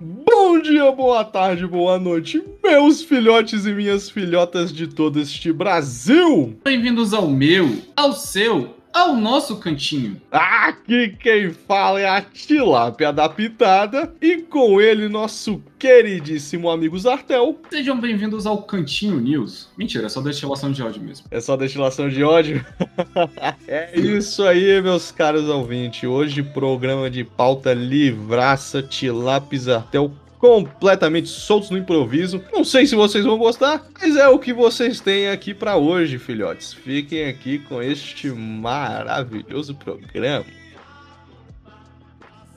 [0.00, 6.56] Bom dia, boa tarde, boa noite, meus filhotes e minhas filhotas de todo este Brasil!
[6.62, 10.20] Bem-vindos ao meu, ao seu, ao nosso cantinho.
[10.28, 17.60] Aqui quem fala é a Tilápia da Pitada e com ele nosso queridíssimo amigo Zartel.
[17.70, 19.68] Sejam bem-vindos ao Cantinho News.
[19.78, 21.26] Mentira, é só destilação de ódio mesmo.
[21.30, 22.66] É só destilação de ódio?
[23.68, 26.02] é isso aí, meus caros ouvintes.
[26.02, 32.42] Hoje, programa de pauta livraça, Tilápia Zartel completamente soltos no improviso.
[32.52, 36.18] Não sei se vocês vão gostar, mas é o que vocês têm aqui para hoje,
[36.18, 36.72] filhotes.
[36.72, 40.46] Fiquem aqui com este maravilhoso programa.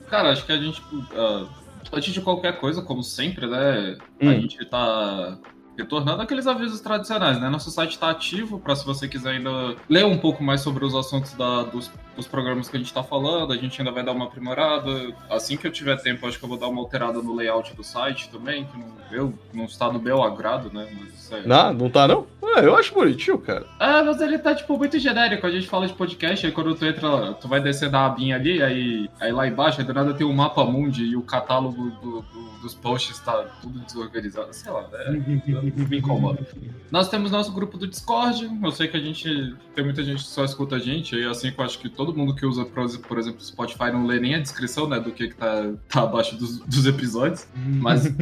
[0.08, 1.48] Cara, acho que a gente, uh,
[1.92, 4.28] antes de qualquer coisa, como sempre, né, hum.
[4.28, 5.38] a gente tá
[5.76, 7.48] retornando aqueles avisos tradicionais, né?
[7.48, 10.94] Nosso site está ativo para se você quiser ainda ler um pouco mais sobre os
[10.94, 14.12] assuntos da, dos os programas que a gente está falando, a gente ainda vai dar
[14.12, 15.14] uma aprimorada.
[15.30, 17.82] Assim que eu tiver tempo, acho que eu vou dar uma alterada no layout do
[17.82, 20.88] site também, que não, eu, não está no meu agrado, né?
[20.98, 21.46] Mas é...
[21.46, 22.26] Não, não tá não?
[22.56, 23.66] É, eu acho bonitinho, cara.
[23.80, 25.46] É, mas ele tá, tipo, muito genérico.
[25.46, 28.62] A gente fala de podcast, aí quando tu entra, tu vai descer da abinha ali,
[28.62, 32.22] aí, aí lá embaixo, aí do nada tem o mapa mundi e o catálogo do,
[32.22, 34.52] do, dos posts tá tudo desorganizado.
[34.52, 35.10] Sei lá, é,
[35.88, 36.46] me incomoda.
[36.90, 38.50] Nós temos nosso grupo do Discord.
[38.62, 39.54] Eu sei que a gente.
[39.74, 42.01] Tem muita gente que só escuta a gente, e assim que eu acho que todo
[42.16, 45.34] mundo que usa, por exemplo, Spotify não lê nem a descrição, né, do que, que
[45.34, 47.46] tá, tá abaixo dos, dos episódios.
[47.54, 48.12] Mas.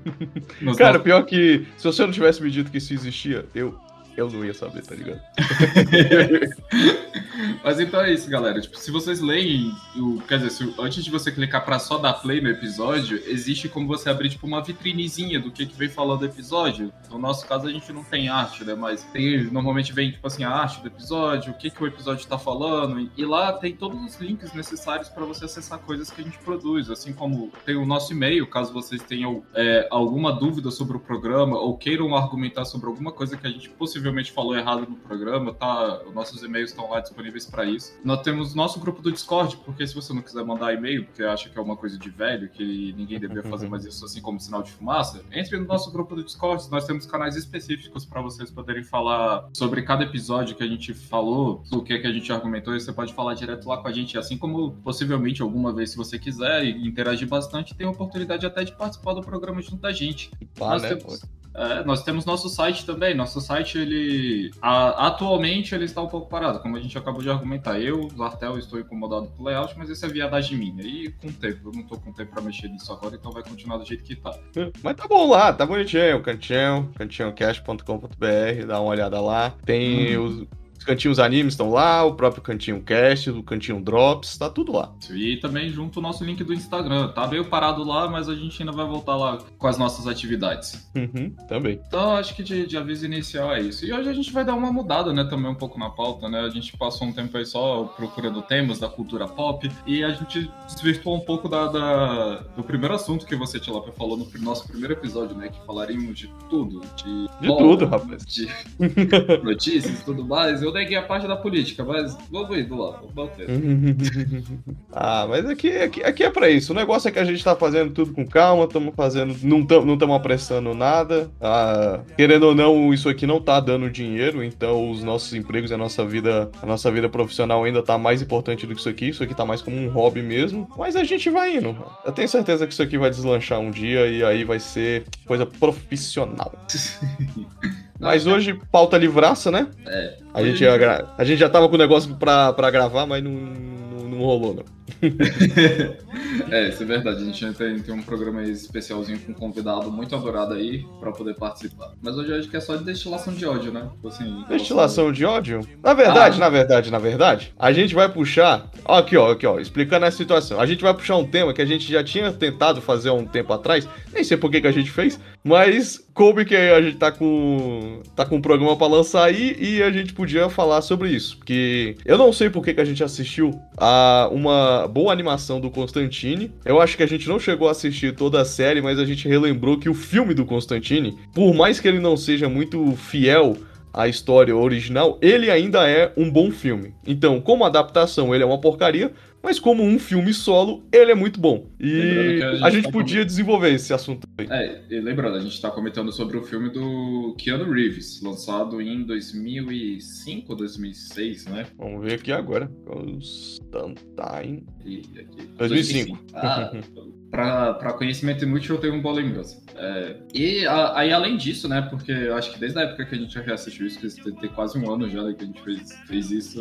[0.78, 3.78] Cara, pior que se você não tivesse me dito que isso existia, eu
[4.18, 5.20] eu não ia saber, tá ligado?
[7.62, 8.60] Mas então é isso, galera.
[8.60, 12.14] Tipo, se vocês leem, o, quer dizer, se, antes de você clicar para só dar
[12.14, 16.20] play no episódio, existe como você abrir tipo uma vitrinezinha do que que vem falando
[16.20, 16.92] do episódio.
[17.08, 18.74] No nosso caso a gente não tem arte, né?
[18.74, 22.22] Mas tem, normalmente vem tipo assim a arte do episódio, o que que o episódio
[22.22, 26.24] está falando e lá tem todos os links necessários para você acessar coisas que a
[26.24, 30.96] gente produz, assim como tem o nosso e-mail, caso vocês tenham é, alguma dúvida sobre
[30.96, 34.86] o programa ou queiram argumentar sobre alguma coisa que a gente possivelmente possivelmente falou errado
[34.88, 36.02] no programa, tá?
[36.06, 37.98] Os nossos e-mails estão lá disponíveis para isso.
[38.02, 41.48] Nós temos nosso grupo do Discord, porque se você não quiser mandar e-mail, porque acha
[41.48, 44.62] que é uma coisa de velho, que ninguém deveria fazer mais isso assim como sinal
[44.62, 46.68] de fumaça, entre no nosso grupo do Discord.
[46.70, 51.62] Nós temos canais específicos para vocês poderem falar sobre cada episódio que a gente falou,
[51.70, 53.92] o que, é que a gente argumentou, e você pode falar direto lá com a
[53.92, 58.46] gente, assim como possivelmente alguma vez, se você quiser, e interagir bastante, tem a oportunidade
[58.46, 60.30] até de participar do programa junto da gente.
[60.60, 60.94] Ah, Nós né?
[60.94, 61.22] temos...
[61.58, 63.14] É, nós temos nosso site também.
[63.14, 64.52] Nosso site, ele.
[64.62, 67.80] A, atualmente, ele está um pouco parado, como a gente acabou de argumentar.
[67.80, 70.82] Eu, Zartel, estou incomodado com o layout, mas isso é viadagem minha.
[70.84, 73.42] E com o tempo, eu não estou com tempo para mexer nisso agora, então vai
[73.42, 74.38] continuar do jeito que tá.
[74.82, 76.22] Mas tá bom lá, tá bonitinho.
[76.22, 79.52] Cantinho, cantinhocast.com.br, dá uma olhada lá.
[79.64, 80.24] Tem hum.
[80.24, 84.72] os os cantinhos animes estão lá, o próprio cantinho cast, o cantinho drops, tá tudo
[84.72, 84.94] lá.
[85.10, 87.08] E também junto o nosso link do Instagram.
[87.08, 90.88] Tá meio parado lá, mas a gente ainda vai voltar lá com as nossas atividades.
[90.94, 91.80] Uhum, também.
[91.86, 93.84] Então acho que de, de aviso inicial é isso.
[93.84, 96.40] E hoje a gente vai dar uma mudada, né, também um pouco na pauta, né?
[96.40, 100.50] A gente passou um tempo aí só procurando temas da cultura pop e a gente
[100.66, 104.94] desvirtuou um pouco da, da do primeiro assunto que você, Tilapia, falou no nosso primeiro
[104.94, 105.48] episódio, né?
[105.48, 106.80] Que falaríamos de tudo.
[106.96, 108.24] De, de tudo, rapaz.
[108.24, 108.48] De
[109.42, 110.62] notícias e tudo mais.
[110.62, 113.32] Eu neguei a parte da política, mas vamos indo lá, vamos
[114.92, 116.72] ah, mas aqui, aqui, aqui é pra isso.
[116.72, 119.36] O negócio é que a gente tá fazendo tudo com calma, estamos fazendo.
[119.42, 121.30] Não estamos não apressando nada.
[121.40, 125.74] Ah, querendo ou não, isso aqui não tá dando dinheiro, então os nossos empregos e
[125.74, 129.08] a nossa vida, a nossa vida profissional ainda tá mais importante do que isso aqui.
[129.08, 130.68] Isso aqui tá mais como um hobby mesmo.
[130.76, 131.76] Mas a gente vai indo.
[132.04, 135.46] Eu tenho certeza que isso aqui vai deslanchar um dia e aí vai ser coisa
[135.46, 136.52] profissional.
[137.98, 139.68] Mas hoje, pauta livraça, né?
[139.86, 140.18] É.
[140.32, 141.12] A gente, gra...
[141.18, 144.54] a gente já tava com o negócio pra, pra gravar, mas não, não, não rolou,
[144.54, 144.77] não.
[146.50, 147.22] é, isso é verdade.
[147.22, 151.34] A gente tem, tem um programa especialzinho com um convidado muito adorado aí pra poder
[151.34, 151.92] participar.
[152.02, 153.88] Mas hoje eu acho que é só de destilação de ódio, né?
[153.94, 155.60] Tipo assim, destilação de ódio?
[155.82, 156.40] Na verdade, ah.
[156.40, 158.70] na verdade, na verdade, a gente vai puxar.
[158.84, 160.60] Ó, aqui, ó, aqui, ó, explicando a situação.
[160.60, 163.26] A gente vai puxar um tema que a gente já tinha tentado fazer há um
[163.26, 163.88] tempo atrás.
[164.12, 168.02] Nem sei por que, que a gente fez, mas coube que a gente tá com.
[168.16, 171.36] tá com um programa pra lançar aí e a gente podia falar sobre isso.
[171.38, 175.70] Porque eu não sei por que, que a gente assistiu a uma boa animação do
[175.70, 176.52] Constantine.
[176.64, 179.26] Eu acho que a gente não chegou a assistir toda a série, mas a gente
[179.26, 183.56] relembrou que o filme do Constantine, por mais que ele não seja muito fiel
[183.92, 186.94] à história original, ele ainda é um bom filme.
[187.06, 191.40] Então, como adaptação, ele é uma porcaria, mas como um filme solo, ele é muito
[191.40, 191.70] bom.
[191.78, 193.26] E a gente, a gente tá podia com...
[193.26, 194.46] desenvolver esse assunto aí.
[194.50, 199.04] É, e lembrando, a gente está comentando sobre o filme do Keanu Reeves, lançado em
[199.04, 201.66] 2005 ou 2006, né?
[201.76, 202.70] Vamos ver aqui agora.
[202.84, 204.64] Constantine.
[204.84, 205.56] 2005.
[205.58, 206.18] 2005.
[206.34, 206.72] Ah,
[207.30, 209.62] para conhecimento inútil eu tenho um boa lembrança.
[209.76, 213.14] É, e a, aí, além disso, né, porque eu acho que desde a época que
[213.14, 215.92] a gente reassistiu isso, que tem quase um ano já né, que a gente fez,
[216.06, 216.60] fez isso,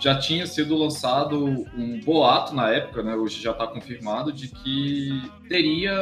[0.00, 1.44] já tinha sido lançado
[1.76, 5.94] um boato na época, né, hoje já está confirmado, de que teria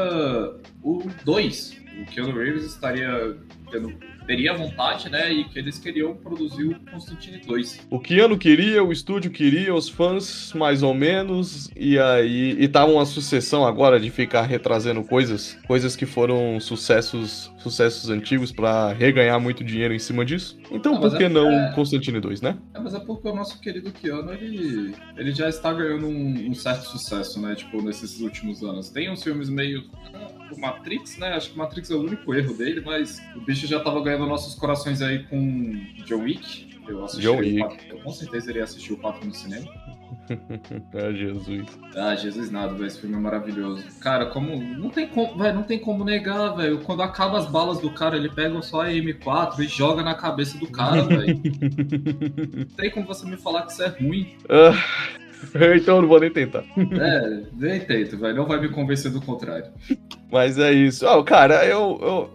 [0.82, 1.86] o 2.
[2.02, 3.36] O Keanu Reeves estaria
[3.70, 5.32] tendo teria vontade, né?
[5.32, 7.86] E que eles queriam produzir o Constantine 2.
[7.90, 12.56] O Keanu queria, o estúdio queria, os fãs mais ou menos, e aí.
[12.58, 18.52] E tava uma sucessão agora de ficar retrazendo coisas, coisas que foram sucessos, sucessos antigos
[18.52, 20.58] para reganhar muito dinheiro em cima disso.
[20.70, 21.72] Então não, por que é, não é...
[21.74, 22.58] Constantine 2, né?
[22.74, 26.54] É, mas é porque o nosso querido Keanu, ele, ele já está ganhando um, um
[26.54, 27.54] certo sucesso, né?
[27.54, 28.90] Tipo, nesses últimos anos.
[28.90, 29.84] Tem uns filmes meio
[30.50, 31.28] o Matrix, né?
[31.34, 34.15] Acho que o Matrix é o único erro dele, mas o bicho já tava ganhando
[34.24, 36.66] nossos corações aí com John Wick.
[36.88, 37.90] Eu assisti John Wick.
[37.90, 39.66] Eu com certeza iria assistir o 4 no cinema.
[40.94, 41.66] ah, Jesus.
[41.94, 42.86] Ah, Jesus nada, velho.
[42.86, 43.84] Esse filme é maravilhoso.
[44.00, 44.56] Cara, como.
[44.56, 46.78] Não tem como, velho, não tem como negar, velho.
[46.80, 50.58] Quando acaba as balas do cara, ele pega só a M4 e joga na cabeça
[50.58, 51.40] do cara, velho.
[52.56, 54.36] não tem como você me falar que isso é ruim.
[54.48, 54.72] Ah.
[55.76, 56.64] então eu não vou nem tentar.
[56.76, 58.34] É, nem tento, velho.
[58.34, 59.66] Não vai me convencer do contrário.
[60.30, 61.06] Mas é isso.
[61.06, 62.30] Oh, cara, eu, eu,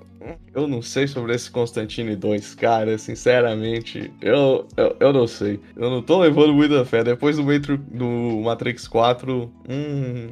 [0.53, 2.97] eu não sei sobre esse Constantine 2, cara.
[2.97, 5.59] Sinceramente, eu, eu, eu não sei.
[5.75, 7.03] Eu não tô levando muita fé.
[7.03, 10.29] Depois do, Metro, do Matrix 4, hum,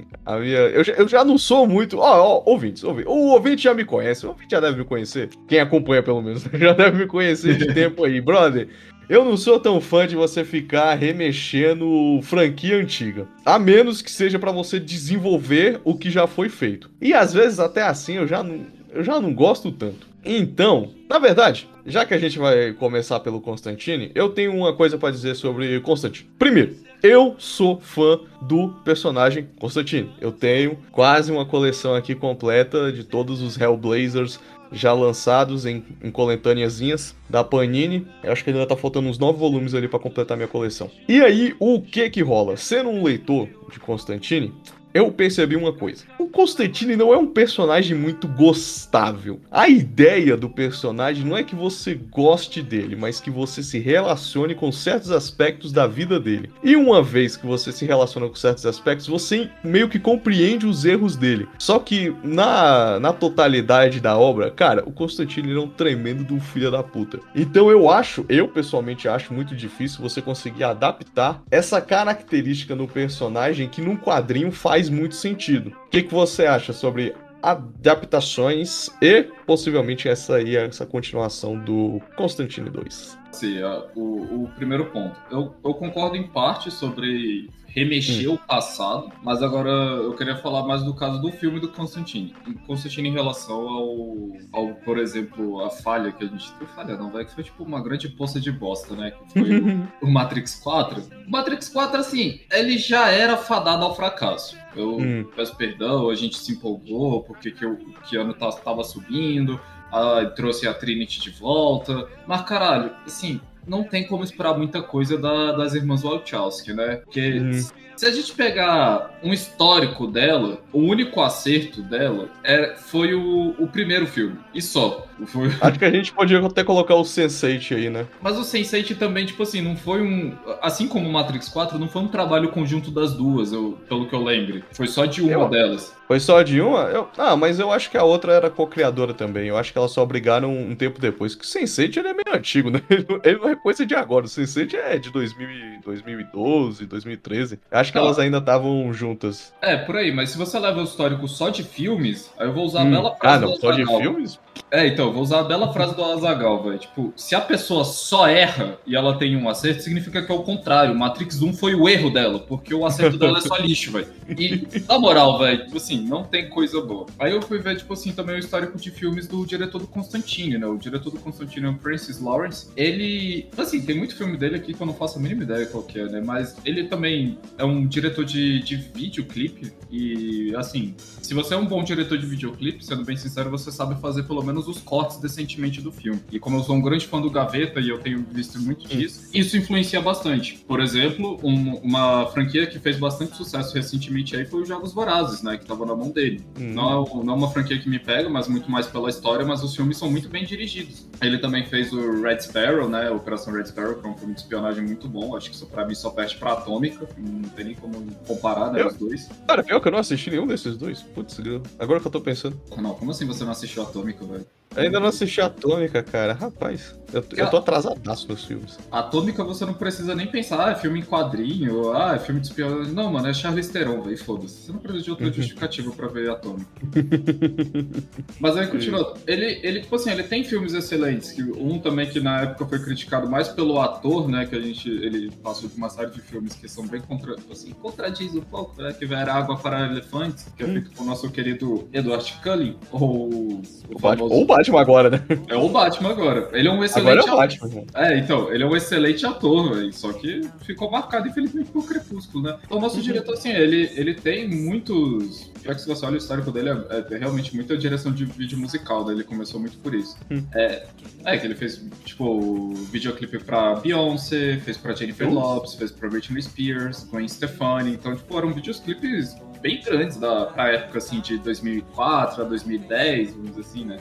[0.74, 1.97] eu, já, eu já não sou muito.
[2.00, 4.25] Ó, oh, ouvintes, ouvintes, o ouvinte já me conhece.
[4.25, 5.30] O ouvinte já deve me conhecer.
[5.47, 8.21] Quem acompanha, pelo menos, já deve me conhecer de tempo aí.
[8.21, 8.68] Brother,
[9.09, 13.27] eu não sou tão fã de você ficar remexendo franquia antiga.
[13.44, 16.91] A menos que seja para você desenvolver o que já foi feito.
[17.01, 20.07] E às vezes até assim eu já não, eu já não gosto tanto.
[20.24, 24.97] Então, na verdade, já que a gente vai começar pelo Constantine, eu tenho uma coisa
[24.97, 26.30] para dizer sobre Constantine.
[26.38, 30.12] Primeiro, eu sou fã do personagem Constantine.
[30.19, 34.39] Eu tenho quase uma coleção aqui completa de todos os Hellblazers
[34.71, 38.06] já lançados em, em coletâneazinhas da Panini.
[38.24, 40.91] Eu acho que ainda tá faltando uns nove volumes ali para completar minha coleção.
[41.07, 42.57] E aí, o que que rola?
[42.57, 44.53] Sendo um leitor de Constantine,
[44.94, 46.03] eu percebi uma coisa.
[46.18, 49.39] O Constantine não é um personagem muito gostável.
[49.51, 54.56] A ideia do personagem não é que você goste dele, mas que você se relacione
[54.56, 56.50] com certos aspectos da vida dele.
[56.63, 60.86] E uma vez que você se relaciona com certos aspectos, você meio que compreende os
[60.86, 61.47] erros dele.
[61.57, 66.71] Só que na, na totalidade da obra, cara, o Constantine é um tremendo do filho
[66.71, 67.19] da puta.
[67.36, 73.68] Então eu acho, eu pessoalmente acho muito difícil você conseguir adaptar essa característica no personagem
[73.68, 75.72] que num quadrinho faz faz muito sentido.
[75.88, 82.70] O que, que você acha sobre adaptações e possivelmente essa aí, essa continuação do Constantine
[82.70, 83.19] 2?
[83.31, 83.60] Sim,
[83.96, 85.20] o, o primeiro ponto.
[85.30, 88.34] Eu, eu concordo em parte sobre remexer hum.
[88.34, 92.34] o passado, mas agora eu queria falar mais do caso do filme do Constantine.
[92.66, 96.72] Constantine em relação ao, ao por exemplo, a falha que a gente teve.
[96.72, 99.12] Falha não, vai que foi tipo uma grande poça de bosta, né?
[99.12, 101.02] Que foi o, o, Matrix 4.
[101.28, 104.58] O Matrix 4, assim, ele já era fadado ao fracasso.
[104.75, 105.25] Eu hum.
[105.36, 107.78] peço perdão, a gente se empolgou porque que o
[108.10, 109.60] Keanu tava subindo,
[109.91, 112.07] ah, trouxe a Trinity de volta.
[112.27, 116.97] Mas, caralho, assim, não tem como esperar muita coisa da, das irmãs Wachowski, né?
[116.97, 117.68] Porque uhum.
[118.00, 123.68] Se a gente pegar um histórico dela, o único acerto dela é, foi o, o
[123.68, 125.06] primeiro filme, e só.
[125.25, 125.50] Foi...
[125.60, 128.08] Acho que a gente podia até colocar o Sense8 aí, né?
[128.22, 130.34] Mas o Sense8 também, tipo assim, não foi um.
[130.62, 134.15] Assim como o Matrix 4, não foi um trabalho conjunto das duas, eu, pelo que
[134.15, 134.63] eu lembro.
[134.72, 135.50] Foi só de uma eu...
[135.50, 135.94] delas.
[136.10, 136.86] Foi só de uma?
[136.86, 137.08] Eu...
[137.20, 139.48] Ah, mas eu acho que a outra era co-criadora também.
[139.48, 141.36] Eu acho que elas só brigaram um tempo depois.
[141.36, 142.82] Que o Sense8 ele é meio antigo, né?
[143.24, 144.25] Ele não é coisa de agora.
[144.25, 147.60] O Sense8 é de 2000, 2012, 2013.
[147.70, 148.01] Acho que ah.
[148.01, 149.53] elas ainda estavam juntas.
[149.62, 150.12] É, por aí.
[150.12, 152.88] Mas se você leva o histórico só de filmes, aí eu vou usar hum.
[152.88, 153.43] a bela frase.
[153.43, 154.39] Ah, não, só de filmes?
[154.72, 156.78] É, então, vou usar a bela frase do Azagal, velho.
[156.78, 160.44] Tipo, se a pessoa só erra e ela tem um acerto, significa que é o
[160.44, 160.96] contrário.
[160.96, 164.08] Matrix 1 foi o erro dela, porque o acerto dela é só lixo, velho.
[164.30, 167.08] E, na moral, velho, tipo assim, não tem coisa boa.
[167.18, 170.58] Aí eu fui ver, tipo assim, também o histórico de filmes do diretor do Constantine,
[170.58, 170.68] né?
[170.68, 172.68] O diretor do Constantine é o Francis Lawrence.
[172.78, 175.84] Ele, assim, tem muito filme dele aqui que eu não faço a mínima ideia qual
[175.84, 176.22] que é, né?
[176.24, 179.74] Mas ele também é um diretor de, de videoclipe.
[179.92, 184.00] E, assim, se você é um bom diretor de videoclipe, sendo bem sincero, você sabe
[184.00, 186.20] fazer pelo menos menos os cortes decentemente do filme.
[186.32, 189.29] E como eu sou um grande fã do Gaveta e eu tenho visto muito disso,
[189.34, 190.63] isso influencia bastante.
[190.68, 195.41] Por exemplo, um- uma franquia que fez bastante sucesso recentemente aí foi os Jogos Vorazes,
[195.41, 195.58] né?
[195.58, 196.44] Que tava na mão dele.
[196.60, 196.74] Hum.
[196.74, 199.63] Não, é, não é uma franquia que me pega, mas muito mais pela história, mas
[199.63, 201.08] os filmes são muito bem dirigidos.
[201.22, 203.10] Ele também fez o Red Sparrow, né?
[203.12, 205.36] Operação Red Sparrow, que é um filme de espionagem muito bom.
[205.36, 207.08] Acho que isso pra mim só perde pra Atômica.
[207.18, 208.82] Não tem nem como comparar, né?
[208.82, 209.29] Eu- Os dois.
[209.48, 211.01] Cara, pior que eu não assisti nenhum desses dois.
[211.01, 211.39] Putz,
[211.77, 212.60] agora que eu tô pensando.
[212.77, 214.38] Não, como assim você não assistiu Atômica, velho?
[214.75, 216.31] Ainda não assisti Atômica, cara.
[216.31, 218.77] Rapaz, eu, eu tô atrasadaço nos filmes.
[218.91, 222.48] Atômica você não precisa nem pensar, ah, é filme em quadrinho, ah, é filme de
[222.48, 222.93] espionagem.
[222.93, 224.65] Não, mano, é Charlize Theron, velho, foda-se.
[224.65, 225.34] Você não precisa de outra Uhum.
[225.34, 226.69] justificativa pra ver Atômica.
[228.39, 232.19] Mas aí, continuando, ele, ele, tipo assim, ele tem filmes excelentes, que um também que
[232.19, 235.89] na época foi criticado mais pelo ator, né, que a gente, ele passou de uma
[235.89, 239.58] série de filmes que são bem contra, assim, contradiz um pouco, né, que era Água
[239.58, 240.74] para Elefantes, que é Hum.
[240.74, 245.24] feito por nosso querido Edward Cullen, ou o, O Batman, ou o Batman agora, né?
[245.48, 246.50] É o Batman agora.
[246.54, 247.38] Ele é um excelente Agora é o ator.
[247.40, 247.86] Batman, irmão.
[247.96, 249.94] É, então, ele é um excelente ator, velho.
[249.94, 252.58] Só que ficou marcado, infelizmente, por Crepúsculo, né?
[252.66, 253.02] Então, o nosso Uhum.
[253.02, 255.52] diretor, assim, ele, ele tem muitos.
[255.64, 258.58] Já que se você olha o histórico dele, é, é realmente muita direção de vídeo
[258.58, 259.14] musical, né?
[259.14, 260.18] Ele começou muito por isso.
[260.32, 260.44] Hum.
[260.54, 260.86] É,
[261.26, 265.30] é, que ele fez, tipo, videoclipe pra Beyoncé, fez pra Jennifer.
[265.32, 267.92] Lopes, fez pra Britney Spears, Gwen Stefani.
[267.92, 273.50] Então, tipo, eram videoclipes bem grandes da, pra época, assim, de 2004 a 2010, vamos
[273.50, 273.98] dizer assim, né?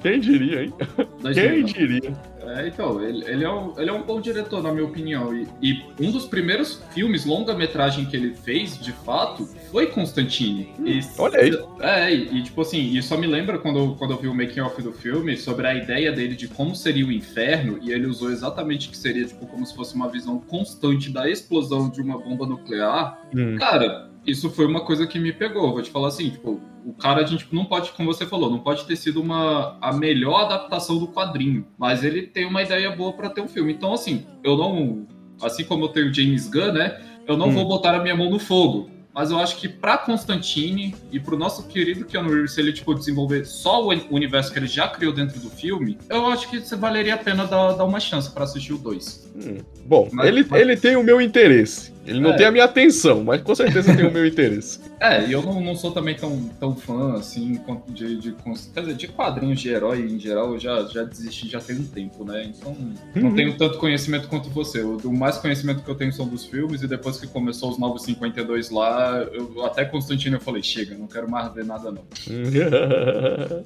[0.00, 0.72] Quem diria, hein?
[1.20, 2.32] 2000, Quem diria?
[2.44, 5.32] É, então, ele, ele, é um, ele é um bom diretor, na minha opinião.
[5.34, 10.74] E, e um dos primeiros filmes, longa-metragem que ele fez, de fato, foi Constantine.
[10.84, 11.50] E- olha aí.
[11.80, 14.34] É, e, e, tipo assim, e só me lembra quando, eu- quando eu vi o
[14.34, 18.30] making-off do filme sobre a ideia dele de como seria o inferno, e ele usou
[18.30, 22.44] exatamente que seria, tipo, como se fosse uma visão constante da explosão de uma bomba
[22.44, 23.20] nuclear.
[23.34, 23.56] Hum.
[23.56, 25.72] Cara, isso foi uma coisa que me pegou.
[25.72, 28.58] Vou te falar assim, tipo, o cara, a gente não pode, como você falou, não
[28.58, 33.12] pode ter sido uma a melhor adaptação do quadrinho, mas ele tem uma ideia boa
[33.12, 33.72] pra ter um filme.
[33.72, 35.06] Então, assim, eu não,
[35.42, 37.00] assim como eu tenho o James Gunn, né?
[37.26, 37.52] Eu não Hum.
[37.52, 38.90] vou botar a minha mão no fogo.
[39.14, 42.94] Mas eu acho que pra Constantine e pro nosso querido Keanu Reeves, se ele tipo,
[42.94, 46.74] desenvolver só o universo que ele já criou dentro do filme, eu acho que você
[46.76, 49.30] valeria a pena dar, dar uma chance pra assistir o 2.
[49.36, 49.58] Hum.
[49.84, 51.92] Bom, Mas- ele, mas- ele tem o meu interesse.
[52.04, 52.36] Ele não É.
[52.36, 54.80] tem a minha atenção, mas com certeza tem o meu interesse.
[54.98, 58.34] É, e eu não, não sou também tão, tão fã, assim, de, de,
[58.74, 61.84] quer dizer, de quadrinhos de herói em geral, eu já, já desisti já tem um
[61.84, 62.44] tempo, né?
[62.44, 62.76] Então,
[63.14, 63.34] não Uhum.
[63.36, 64.80] tenho tanto conhecimento quanto você.
[64.82, 68.02] O, mais conhecimento que eu tenho são dos filmes, e depois que começou os novos
[68.02, 72.02] 52 lá, eu, até Constantino eu falei, chega, não quero mais ver nada não.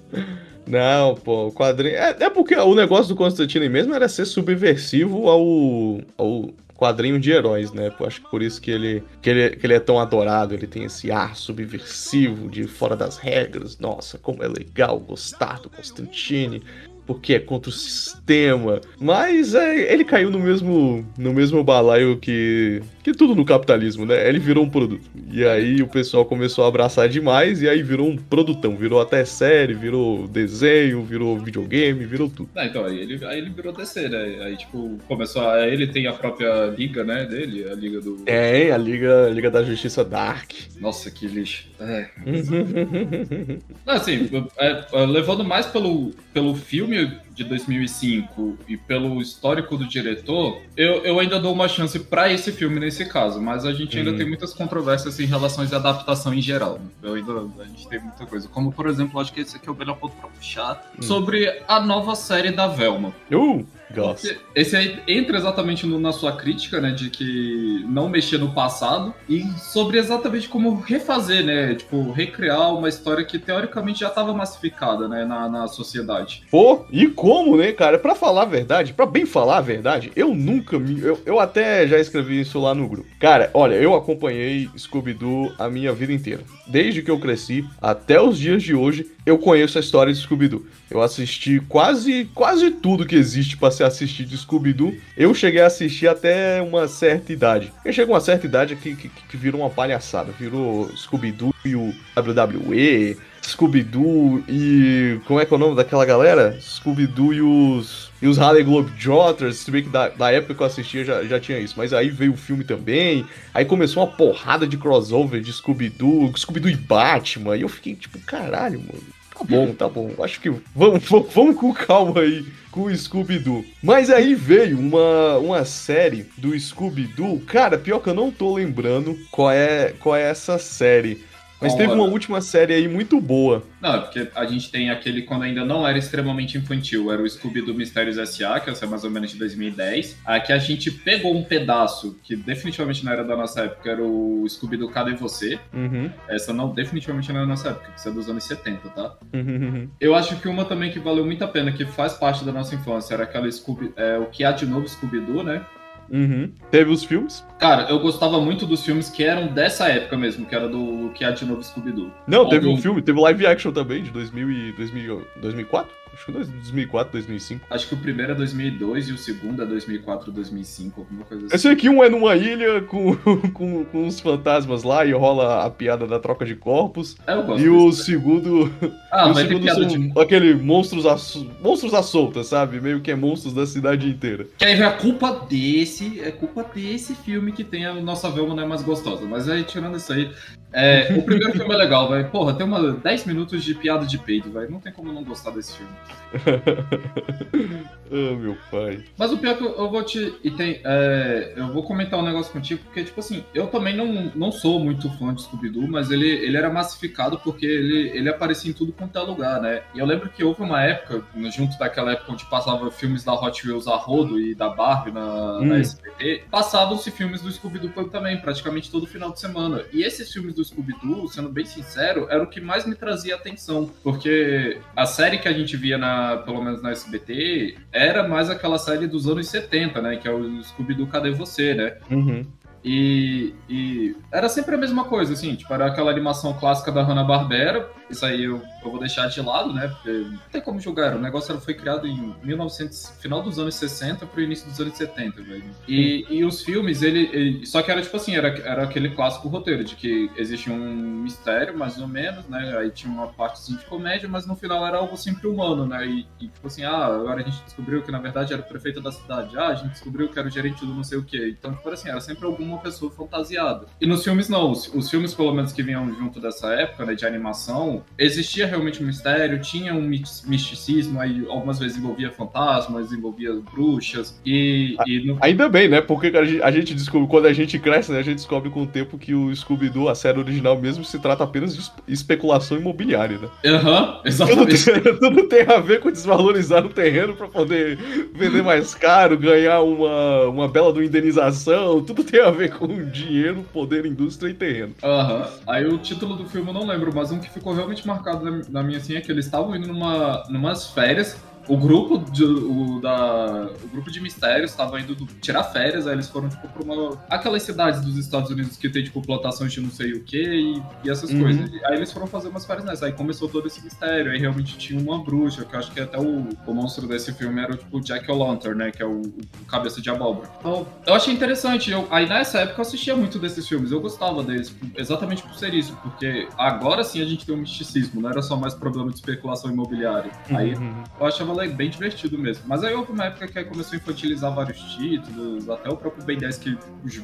[0.66, 1.94] Não, pô, o quadrinho.
[1.94, 7.30] É, é porque o negócio do Constantine mesmo era ser subversivo ao, ao quadrinho de
[7.30, 7.90] heróis, né?
[7.90, 10.54] Pô, acho que por isso que ele, que, ele, que ele é tão adorado.
[10.54, 13.78] Ele tem esse ar subversivo de fora das regras.
[13.78, 16.62] Nossa, como é legal gostar do Constantine.
[17.06, 18.80] Porque é contra o sistema.
[18.98, 24.28] Mas é, ele caiu no mesmo, no mesmo balaio que, que tudo no capitalismo, né?
[24.28, 25.08] Ele virou um produto.
[25.30, 27.62] E aí o pessoal começou a abraçar demais.
[27.62, 28.76] E aí virou um produtão.
[28.76, 32.48] Virou até série, virou desenho, virou videogame, virou tudo.
[32.56, 34.38] Ah, então, aí ele, aí ele virou DC, né?
[34.42, 35.66] Aí, tipo, começou a.
[35.66, 38.16] Ele tem a própria liga, né, dele, a liga do.
[38.16, 40.52] Tem a Liga, Liga da Justiça Dark.
[40.80, 41.68] Nossa, que lixo.
[41.80, 42.08] É.
[43.84, 49.76] Não, assim, é, é, levando mais pelo, pelo filme new de 2005 e pelo histórico
[49.76, 53.72] do diretor, eu, eu ainda dou uma chance pra esse filme nesse caso, mas a
[53.72, 54.16] gente ainda Uhum.
[54.16, 56.74] tem muitas controvérsias em relação à adaptação em geral.
[56.78, 56.86] né?
[57.02, 58.48] Eu ainda, a gente tem muita coisa.
[58.48, 61.02] Como, por exemplo, acho que esse aqui é o melhor ponto pra puxar, Hum.
[61.02, 63.12] sobre a nova série da Velma.
[63.32, 64.26] uh, gosto.
[64.26, 68.52] Esse- Esse aí entra exatamente no- na sua crítica, né, de que não mexer no
[68.52, 74.32] passado e sobre exatamente como refazer, né, tipo, recriar uma história que teoricamente já estava
[74.32, 76.42] massificada, né, na, na sociedade.
[76.50, 77.98] Pô, e como, né, cara?
[77.98, 81.00] Pra falar a verdade, pra bem falar a verdade, eu nunca me.
[81.00, 83.08] Eu, eu até já escrevi isso lá no grupo.
[83.18, 86.44] Cara, olha, eu acompanhei Scooby-Doo a minha vida inteira.
[86.68, 90.66] Desde que eu cresci até os dias de hoje, eu conheço a história de Scooby-Doo.
[90.88, 94.94] Eu assisti quase, quase tudo que existe pra se assistir de Scooby-Doo.
[95.16, 97.72] Eu cheguei a assistir até uma certa idade.
[97.84, 100.30] Eu chego a uma certa idade que, que, que virou uma palhaçada.
[100.38, 103.16] Virou Scooby-Doo e o WWE.
[103.46, 105.20] Scooby-Doo e.
[105.26, 106.58] Como é que é o nome daquela galera?
[106.60, 108.06] Scooby-Doo e os.
[108.20, 111.38] E os Harley Globetrotters, se bem que da, da época que eu assistia já, já
[111.38, 111.74] tinha isso.
[111.76, 113.26] Mas aí veio o filme também.
[113.52, 117.56] Aí começou uma porrada de crossover de Scooby-Doo, Scooby-Doo e Batman.
[117.56, 119.02] E eu fiquei tipo, caralho, mano.
[119.36, 120.14] Tá bom, tá bom.
[120.24, 123.64] Acho que vamos, vamos, vamos com calma aí com o Scooby-Doo.
[123.82, 127.40] Mas aí veio uma, uma série do Scooby-Doo.
[127.40, 131.22] Cara, pior que eu não tô lembrando qual é, qual é essa série.
[131.60, 132.12] Mas teve uma hora?
[132.12, 133.62] última série aí muito boa.
[133.80, 137.28] Não, é porque a gente tem aquele quando ainda não era extremamente infantil, era o
[137.28, 140.18] Scooby do Mistérios S.A., que é mais ou menos de 2010.
[140.24, 144.44] Aqui a gente pegou um pedaço, que definitivamente não era da nossa época, era o
[144.48, 145.58] Scooby do Cadê Você?
[145.72, 146.10] Uhum.
[146.28, 149.14] Essa não, definitivamente não é da nossa época, que isso é dos anos 70, tá?
[149.32, 149.88] Uhum.
[150.00, 152.74] Eu acho que uma também que valeu muito a pena, que faz parte da nossa
[152.74, 155.64] infância, era aquela Scooby, é, o que há de novo Scooby-Doo, né?
[156.10, 156.50] Uhum.
[156.70, 157.44] Teve os filmes?
[157.58, 161.24] Cara, eu gostava muito dos filmes que eram dessa época mesmo, que era do que
[161.24, 162.12] há de novo Scooby-Doo.
[162.26, 165.90] Não, teve um filme, teve live action também, de 2000 e 2000, 2004?
[166.16, 167.66] Acho que 2004, 2005.
[167.68, 171.54] Acho que o primeiro é 2002 e o segundo é 2004, 2005, alguma coisa assim.
[171.54, 173.14] Esse aqui um é numa ilha com,
[173.52, 177.16] com, com uns fantasmas lá e rola a piada da troca de corpos.
[177.26, 178.72] É, eu gosto E o segundo,
[179.12, 180.12] Ah, e o vai segundo são de...
[180.18, 181.16] aquele monstros à,
[181.60, 182.80] monstros à solta, sabe?
[182.80, 184.46] Meio que é monstros da cidade inteira.
[184.56, 188.62] Que aí é culpa desse, é culpa desse filme que tem a nossa Velma não
[188.62, 189.26] é mais gostosa.
[189.26, 190.30] Mas aí, tirando isso aí,
[190.72, 192.28] é, o primeiro filme é legal, velho.
[192.30, 194.70] Porra, tem uma 10 minutos de piada de peito, velho.
[194.70, 195.92] Não tem como não gostar desse filme.
[198.08, 199.02] Ah, meu pai.
[199.18, 200.34] Mas o pior é que eu, eu vou te.
[200.42, 204.30] E tem, é, eu vou comentar um negócio contigo, porque, tipo assim, eu também não,
[204.34, 208.70] não sou muito fã de Scooby-Doo, mas ele, ele era massificado porque ele, ele aparecia
[208.70, 209.82] em tudo quanto é lugar, né?
[209.94, 213.66] E eu lembro que houve uma época, junto daquela época onde passava filmes da Hot
[213.66, 215.80] Wheels a rodo e da Barbie na, na Hum.
[215.80, 219.82] SBT, passavam-se filmes do Scooby-Doo também, praticamente todo final de semana.
[219.92, 223.90] E esses filmes do Scooby-Doo, sendo bem sincero, era o que mais me trazia atenção,
[224.02, 228.78] porque a série que a gente via, na, pelo menos na SBT, era mais aquela
[228.78, 230.16] série dos anos 70, né?
[230.16, 231.96] Que é o Scooby-Doo Cadê Você, né?
[232.10, 232.46] Uhum.
[232.84, 237.90] E, e era sempre a mesma coisa, assim, tipo, era aquela animação clássica da Hanna-Barbera.
[238.08, 239.88] Isso aí eu, eu vou deixar de lado, né?
[239.88, 241.16] Porque não tem como julgar.
[241.16, 245.42] O negócio foi criado em 1900, final dos anos 60 pro início dos anos 70,
[245.42, 245.64] velho.
[245.88, 249.48] E, e os filmes, ele, ele- Só que era tipo assim, era, era aquele clássico
[249.48, 252.76] roteiro de que existe um mistério, mais ou menos, né?
[252.78, 256.06] Aí tinha uma parte assim, de comédia, mas no final era algo sempre humano, né?
[256.06, 259.00] E, e, tipo assim, ah, agora a gente descobriu que na verdade era o prefeito
[259.00, 259.56] da cidade.
[259.58, 261.54] Ah, a gente descobriu que era o gerente do não sei o quê.
[261.58, 263.86] Então, tipo assim, era sempre alguma pessoa fantasiada.
[264.00, 264.70] E nos filmes não.
[264.70, 269.02] Os, os filmes, pelo menos, que vinham junto dessa época, né, de animação, existia realmente
[269.02, 274.38] um mistério, tinha um mis- misticismo, aí algumas vezes envolvia fantasmas, envolvia bruxas.
[274.44, 276.00] E, e no- Ainda bem, né?
[276.00, 278.82] Porque a gente, a gente descobre, quando a gente cresce, né, a gente descobre com
[278.82, 282.76] o tempo que o Scooby-Doo, a série original mesmo, se trata apenas de espe- especulação
[282.78, 283.48] imobiliária, né?
[283.64, 284.84] Aham, Tudo exatamente.
[284.84, 287.98] tem, tudo tem a ver com desvalorizar o terreno pra poder
[288.34, 293.64] vender mais caro, ganhar uma, uma bela uma indenização, tudo tem a ver com dinheiro,
[293.72, 294.94] poder, indústria e terreno.
[295.02, 295.46] Aham.
[295.66, 298.82] Aí o título do filme eu não lembro, mas um que ficou realmente marcado na
[298.82, 301.40] minha assim é que eles estavam indo numa numas férias.
[301.68, 306.14] O grupo de, o, da, o grupo de mistérios estava indo do- tirar férias, aí
[306.14, 307.18] eles foram, tipo, pra uma.
[307.28, 310.82] Aquelas cidades dos Estados Unidos que tem, tipo, plantações de não sei o que e,
[311.04, 311.42] e essas Uhum.
[311.42, 311.70] coisas.
[311.86, 313.06] Aí eles foram fazer umas férias nessa.
[313.06, 314.30] Aí começou todo esse mistério.
[314.30, 317.60] Aí realmente tinha uma bruxa, que eu acho que até o, o monstro desse filme
[317.60, 318.90] era, tipo, o Jack O'Lantern, né?
[318.92, 320.48] Que é o, o cabeça de abóbora.
[320.60, 321.90] Então, eu achei interessante.
[321.90, 323.90] Eu, aí nessa época eu assistia muito desses filmes.
[323.90, 325.96] Eu gostava deles, exatamente por ser isso.
[326.02, 329.70] Porque agora sim a gente tem um misticismo, não era só mais problema de especulação
[329.70, 330.30] imobiliária.
[330.50, 331.02] Aí Uhum.
[331.20, 332.64] eu achava le- bem divertido mesmo.
[332.66, 336.24] Mas aí houve uma época que aí começou a infantilizar vários títulos, até o próprio
[336.24, 336.76] Ben 10 que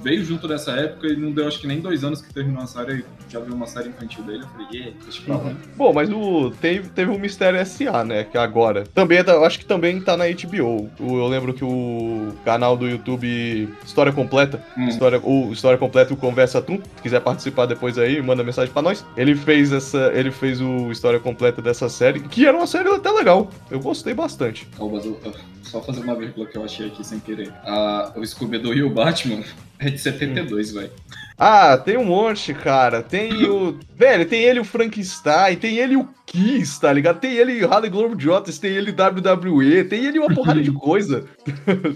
[0.02, 2.66] veio junto dessa época e não deu acho que nem dois anos que terminou a
[2.66, 4.42] série já viu uma série infantil dele.
[4.44, 5.52] Eu falei, yeah, deixa pra lá.
[5.76, 8.24] Bom, mas o, teve, teve um Mistério S.A., né?
[8.24, 8.84] Que agora.
[8.94, 10.90] Também, é da- eu acho que também tá na HBO.
[10.98, 14.88] O- eu lembro que o canal do YouTube História Completa, Hum.
[14.88, 18.82] História, o História Completa, o Conversa Tum, se quiser participar depois aí, manda mensagem pra
[18.82, 19.04] nós.
[19.16, 20.10] Ele fez essa.
[20.14, 23.50] Ele fez o História Completa dessa série, que era uma série até legal.
[23.70, 24.21] Eu gostei bastante.
[24.78, 27.52] Mas eu- eu- só fazer uma vírgula que eu achei aqui sem querer.
[27.64, 29.42] Ah, o Scooby-Doo e o Batman
[29.82, 30.90] é de 72, velho.
[31.38, 33.02] Ah, tem um monte, cara.
[33.02, 33.76] Tem o.
[33.96, 37.20] Velho, tem ele o Frankenstein, tem ele o Kiss, tá ligado?
[37.20, 41.24] Tem ele Harley Globetrotters, tem ele WWE, tem ele uma porrada de coisa.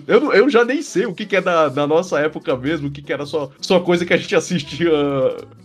[0.06, 2.90] eu, eu já nem sei o que, que é da, da nossa época mesmo, o
[2.90, 4.90] que, que era só, só coisa que a gente assistia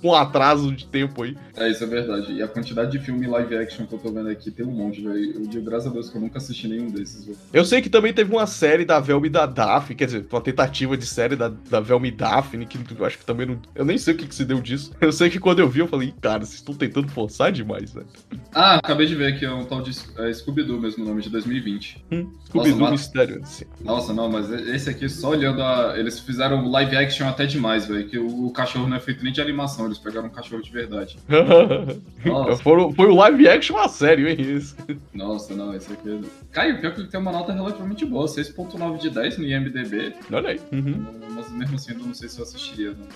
[0.01, 1.35] com atraso de tempo aí.
[1.57, 2.31] É, isso é verdade.
[2.33, 5.01] E a quantidade de filme live action que eu tô vendo aqui tem um monte,
[5.01, 5.33] velho.
[5.35, 7.37] Eu digo, graças a Deus que eu nunca assisti nenhum desses, velho.
[7.51, 10.41] Eu sei que também teve uma série da Velma e da Daphne, quer dizer, uma
[10.41, 13.59] tentativa de série da, da Velma e Daphne, que eu acho que também não.
[13.73, 14.91] Eu nem sei o que, que se deu disso.
[14.99, 18.07] Eu sei que quando eu vi, eu falei, cara, vocês estão tentando forçar demais, velho.
[18.53, 22.03] Ah, acabei de ver aqui, é um tal de é, Scooby-Doo mesmo, nome de 2020.
[22.11, 23.41] Hum, Scooby-Doo Mistério.
[23.41, 23.65] assim.
[23.83, 25.97] Nossa, não, mas esse aqui, só olhando a...
[25.97, 28.07] Eles fizeram live action até demais, velho.
[28.07, 31.17] Que o cachorro não é feito nem de animação, eles pegaram um cachorro de verdade.
[32.61, 34.37] Foram- foi o live action a sério, hein?
[34.39, 34.75] Isso.
[35.13, 36.09] Nossa, não, esse aqui.
[36.09, 36.19] é-
[36.51, 40.13] Caio, pior que ele tem uma nota relativamente boa, 6.9 de 10 no IMDB.
[40.31, 40.59] Olha aí.
[40.71, 41.05] Uhum.
[41.35, 43.07] Mas mesmo assim, não sei se eu assistiria, não.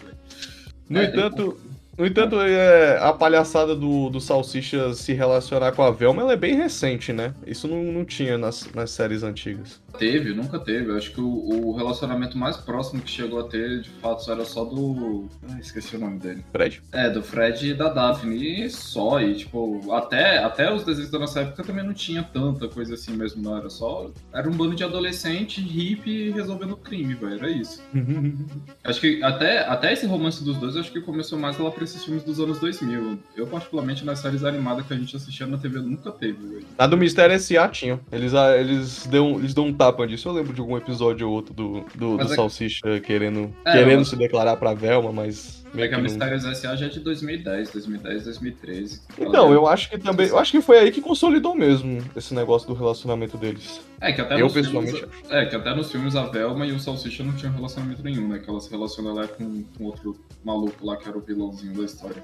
[0.90, 1.60] No É, entanto,
[1.98, 6.38] No entanto, é, a palhaçada do, do Salsicha se relacionar com a Velma ela é
[6.38, 7.34] bem recente, né?
[7.48, 9.82] Isso não, não tinha nas, nas séries antigas.
[9.98, 10.92] Teve, nunca teve.
[10.92, 14.44] Eu acho que o, o, relacionamento mais próximo que chegou a ter, de fato, era
[14.44, 15.30] só do.
[15.50, 16.44] Ah, esqueci o nome dele.
[16.52, 16.82] Fred.
[16.92, 18.66] É, do Fred e da Daphne.
[18.66, 19.22] E só.
[19.22, 23.16] E, tipo, até, até os desenhos da nossa época também não tinha tanta coisa assim
[23.16, 23.58] mesmo, não.
[23.58, 24.12] Era só.
[24.34, 27.36] Era um bando de adolescente hippie resolvendo crime, velho.
[27.36, 27.82] Era isso.
[28.84, 32.04] acho que até, até esse romance dos dois, acho que começou mais lá pra esses
[32.04, 33.18] filmes dos anos 2000.
[33.36, 36.66] Eu, particularmente, nas séries animadas que a gente assistia na TV, nunca teve, velho.
[36.78, 37.68] A do Mistério S.A.
[37.70, 38.00] tinha.
[38.12, 40.28] Eles, ah, eles, dão, eles dão um tapa disso.
[40.28, 42.36] Eu lembro de algum episódio ou outro do, do, do é...
[42.36, 44.06] Salsicha querendo, é, querendo eu...
[44.06, 46.76] se declarar pra Velma, mas é que a Mistérios S.A.
[46.76, 49.02] já é de 2010, 2010, 2013.
[49.18, 50.28] Então, eu acho que também.
[50.28, 53.82] Eu acho que foi aí que consolidou mesmo esse negócio do relacionamento deles.
[54.00, 55.34] É, que até eu pessoalmente filmes, acho.
[55.34, 58.40] É, que até nos filmes a Velma e o Salsicha não tinham relacionamento nenhum, né?
[58.40, 61.84] Que ela se relaciona lá com, com outro maluco lá que era o vilãozinho da
[61.84, 62.24] história.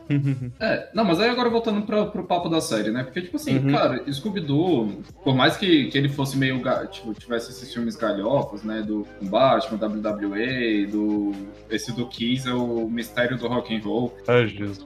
[0.60, 3.04] é, não, mas aí agora voltando pra, pro papo da série, né?
[3.04, 3.72] Porque, tipo assim, uhum.
[3.72, 6.62] cara, Scooby-Doo, por mais que, que ele fosse meio.
[6.92, 8.82] Tipo, tivesse esses filmes galhofas, né?
[8.82, 11.32] Do Batman, WWE, do.
[11.70, 14.15] Esse do Kiss é o Mistério do rock and roll.
[14.27, 14.86] Ai, Jesus.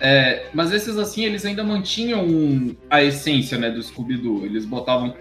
[0.00, 4.44] é, mas esses assim, eles ainda mantinham a essência, né, do Scooby-Doo.
[4.44, 5.14] Eles botavam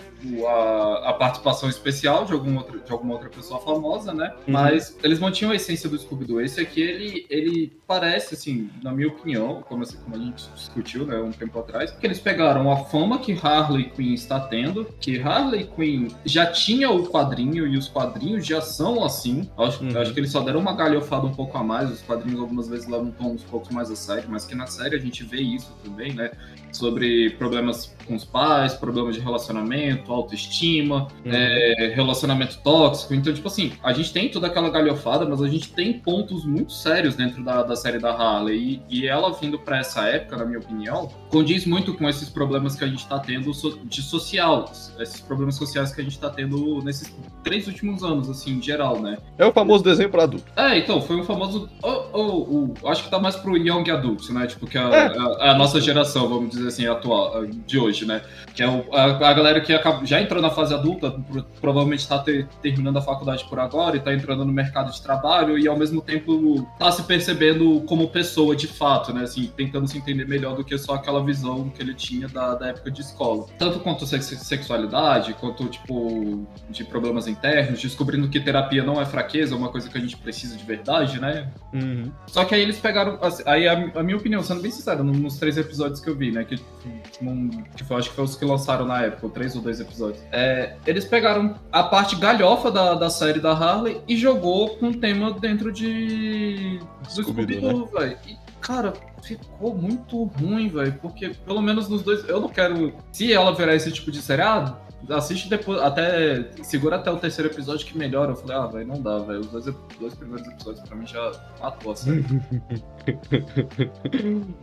[0.47, 4.33] a, a, participação especial de, algum outro, de alguma outra pessoa famosa, né?
[4.47, 4.53] Uhum.
[4.53, 6.41] Mas eles mantinham a essência do Scooby-Doo.
[6.41, 11.05] Esse aqui, ele, ele parece, assim, na minha opinião, como, assim, como a gente discutiu,
[11.05, 15.19] né, um tempo atrás, que eles pegaram a fama que Harley Quinn está tendo, que
[15.19, 19.49] Harley Quinn já tinha o quadrinho e os quadrinhos já são assim.
[19.57, 20.01] Acho, uhum.
[20.01, 22.87] acho que eles só deram uma galhofada um pouco a mais, os quadrinhos algumas vezes
[22.87, 25.41] levam um tom uns poucos mais a sério, mas que na série a gente vê
[25.41, 26.31] isso também, né?
[26.71, 31.31] Sobre problemas com os pais, problemas de relacionamento, autoestima, uhum.
[31.31, 33.13] é, relacionamento tóxico.
[33.13, 36.73] Então, tipo assim, a gente tem toda aquela galhofada, mas a gente tem pontos muito
[36.73, 38.81] sérios dentro da, da série da Harley.
[38.89, 42.75] E, e ela vindo para essa época, na minha opinião, condiz muito com esses problemas
[42.75, 43.51] que a gente está tendo
[43.85, 48.57] de social, esses problemas sociais que a gente está tendo nesses três últimos anos, assim,
[48.57, 49.17] em geral, né?
[49.37, 50.45] É o famoso desenho para adulto.
[50.55, 51.69] É, então, foi um famoso.
[51.81, 54.47] Oh, oh, oh, acho que tá mais pro Young Adults, né?
[54.47, 55.17] Tipo, que a, é.
[55.17, 58.21] a, a, nossa geração, vamos dizer assim, atual, de hoje, né?
[58.55, 61.15] Que é o, a, a galera que acaba, já entrou na fase adulta,
[61.61, 65.57] provavelmente está ter, terminando a faculdade por agora e está entrando no mercado de trabalho
[65.57, 69.23] e ao mesmo tempo está se percebendo como pessoa de fato, né?
[69.23, 72.67] Assim, tentando se entender melhor do que só aquela visão que ele tinha da, da
[72.69, 73.45] época de escola.
[73.57, 79.57] Tanto quanto sexualidade, quanto, tipo, de problemas internos, descobrindo que terapia não é fraqueza, é
[79.57, 81.51] uma coisa que a gente precisa de verdade, né?
[81.73, 82.11] Uhum.
[82.27, 83.17] Só que aí eles pegaram.
[83.21, 86.31] Assim, aí a, a, minha opinião, sendo bem sincero, nos três episódios que eu vi,
[86.31, 86.43] né?
[86.43, 90.23] Que, que foi, acho que foi os que lançaram na época, três ou dois episódios.
[90.31, 94.97] É, eles pegaram a parte galhofa da, da série da Harley e jogou com o
[94.97, 96.79] tema dentro de.
[97.03, 97.99] do Scooby-Doo, né?
[97.99, 98.17] velho.
[98.61, 100.93] Cara, ficou muito ruim, velho.
[101.01, 102.27] Porque, pelo menos nos dois.
[102.27, 102.93] Eu não quero.
[103.11, 104.77] Se ela virar esse tipo de série, ah,
[105.09, 106.49] assiste depois, até.
[106.63, 108.31] Segura até o terceiro episódio que melhora.
[108.31, 109.41] Eu falei, ah, velho, não dá, velho.
[109.41, 109.65] Os dois,
[109.99, 112.23] dois primeiros episódios pra mim já matou a série.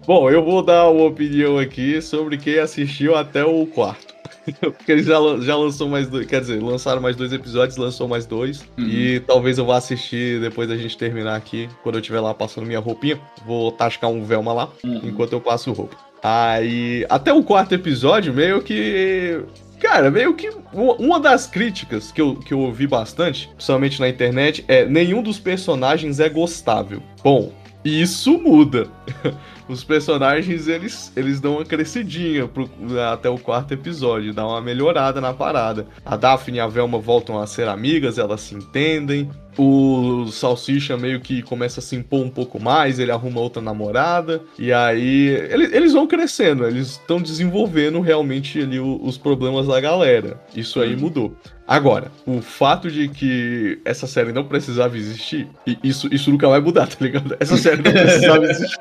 [0.06, 4.13] Bom, eu vou dar uma opinião aqui sobre quem assistiu até o quarto.
[4.60, 6.26] Porque eles já, já lançou mais dois.
[6.26, 8.62] Quer dizer, lançaram mais dois episódios, lançou mais dois.
[8.78, 8.86] Uhum.
[8.86, 11.68] E talvez eu vá assistir depois da gente terminar aqui.
[11.82, 13.20] Quando eu estiver lá passando minha roupinha.
[13.46, 15.00] Vou tascar um Velma lá uhum.
[15.04, 15.96] enquanto eu passo roupa.
[16.22, 19.42] Aí, até o quarto episódio, meio que
[19.84, 24.64] Cara, meio que uma das críticas que eu, que eu ouvi bastante, principalmente na internet,
[24.66, 27.02] é nenhum dos personagens é gostável.
[27.22, 27.52] Bom,
[27.84, 28.88] isso muda.
[29.68, 32.68] Os personagens, eles, eles dão uma crescidinha pro,
[33.12, 35.86] até o quarto episódio, dá uma melhorada na parada.
[36.04, 41.20] A Daphne e a Velma voltam a ser amigas, elas se entendem o Salsicha meio
[41.20, 45.76] que começa a se impor um pouco mais, ele arruma outra namorada, e aí ele,
[45.76, 50.40] eles vão crescendo, eles estão desenvolvendo realmente ali o, os problemas da galera.
[50.54, 51.00] Isso aí uhum.
[51.00, 51.36] mudou.
[51.66, 55.48] Agora, o fato de que essa série não precisava existir,
[55.82, 57.34] isso, isso nunca vai mudar, tá ligado?
[57.40, 58.80] Essa série não precisava existir.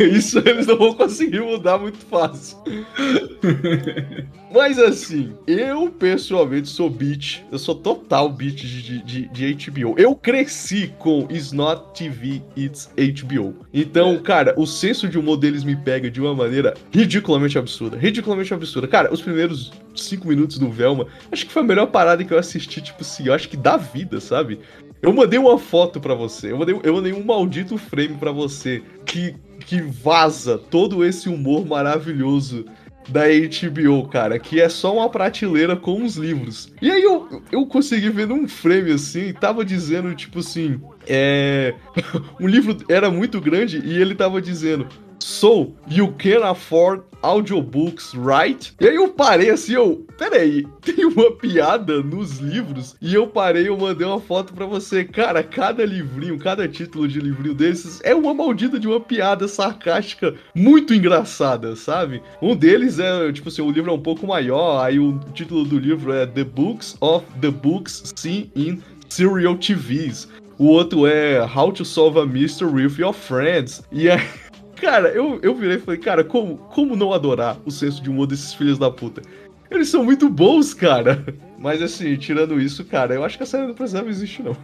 [0.00, 2.58] Isso eles não vão conseguir mudar muito fácil.
[4.52, 9.94] Mas assim, eu pessoalmente sou beat, eu sou total beat de, de, de HBO.
[9.96, 13.54] Eu cresci com It's Not TV, It's HBO.
[13.72, 17.96] Então, cara, o senso de humor deles me pega de uma maneira ridiculamente absurda.
[17.96, 18.88] Ridiculamente absurda.
[18.88, 22.38] Cara, os primeiros cinco minutos do Velma, acho que foi a melhor parada que eu
[22.38, 24.58] assisti, tipo assim, eu acho que da vida, sabe?
[25.00, 28.82] Eu mandei uma foto para você, eu mandei, eu mandei um maldito frame para você
[29.06, 32.66] que, que vaza todo esse humor maravilhoso
[33.08, 36.72] da HBO, cara, que é só uma prateleira com uns livros.
[36.80, 41.74] E aí eu, eu consegui ver num frame assim, tava dizendo, tipo assim, é...
[42.38, 44.86] um livro era muito grande e ele tava dizendo
[45.20, 48.72] So, you can afford audiobooks, right?
[48.80, 52.96] E aí eu parei assim, eu, peraí, tem uma piada nos livros?
[53.00, 55.04] E eu parei, eu mandei uma foto para você.
[55.04, 60.34] Cara, cada livrinho, cada título de livrinho desses é uma maldita de uma piada sarcástica
[60.54, 62.22] muito engraçada, sabe?
[62.40, 65.78] Um deles é, tipo assim, o livro é um pouco maior, aí o título do
[65.78, 70.28] livro é The Books of the Books Seen in Serial TVs.
[70.58, 73.82] O outro é How to Solve a Mystery with Your Friends.
[73.90, 74.20] E aí.
[74.80, 78.26] Cara, eu, eu virei e falei, cara, como, como não adorar o senso de humor
[78.26, 79.22] desses filhos da puta?
[79.70, 81.24] Eles são muito bons, cara.
[81.58, 84.56] Mas assim, tirando isso, cara, eu acho que a série não precisava existir, não.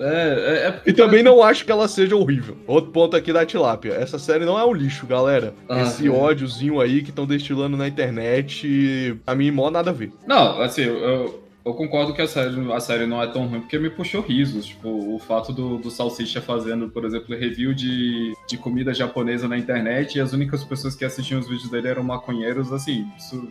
[0.00, 2.56] É, é, é E também não acho que ela seja horrível.
[2.66, 3.92] Outro ponto aqui da tilápia.
[3.92, 5.52] Essa série não é um lixo, galera.
[5.68, 6.10] Ah, Esse é.
[6.10, 10.10] ódiozinho aí que estão destilando na internet, a mim, mó nada a ver.
[10.26, 13.76] Não, assim, eu, eu concordo que a série, a série não é tão ruim porque
[13.76, 14.66] me puxou risos.
[14.66, 19.58] Tipo, o fato do, do Salsicha fazendo, por exemplo, review de, de comida japonesa na
[19.58, 23.48] internet e as únicas pessoas que assistiam os vídeos dele eram maconheiros, assim, isso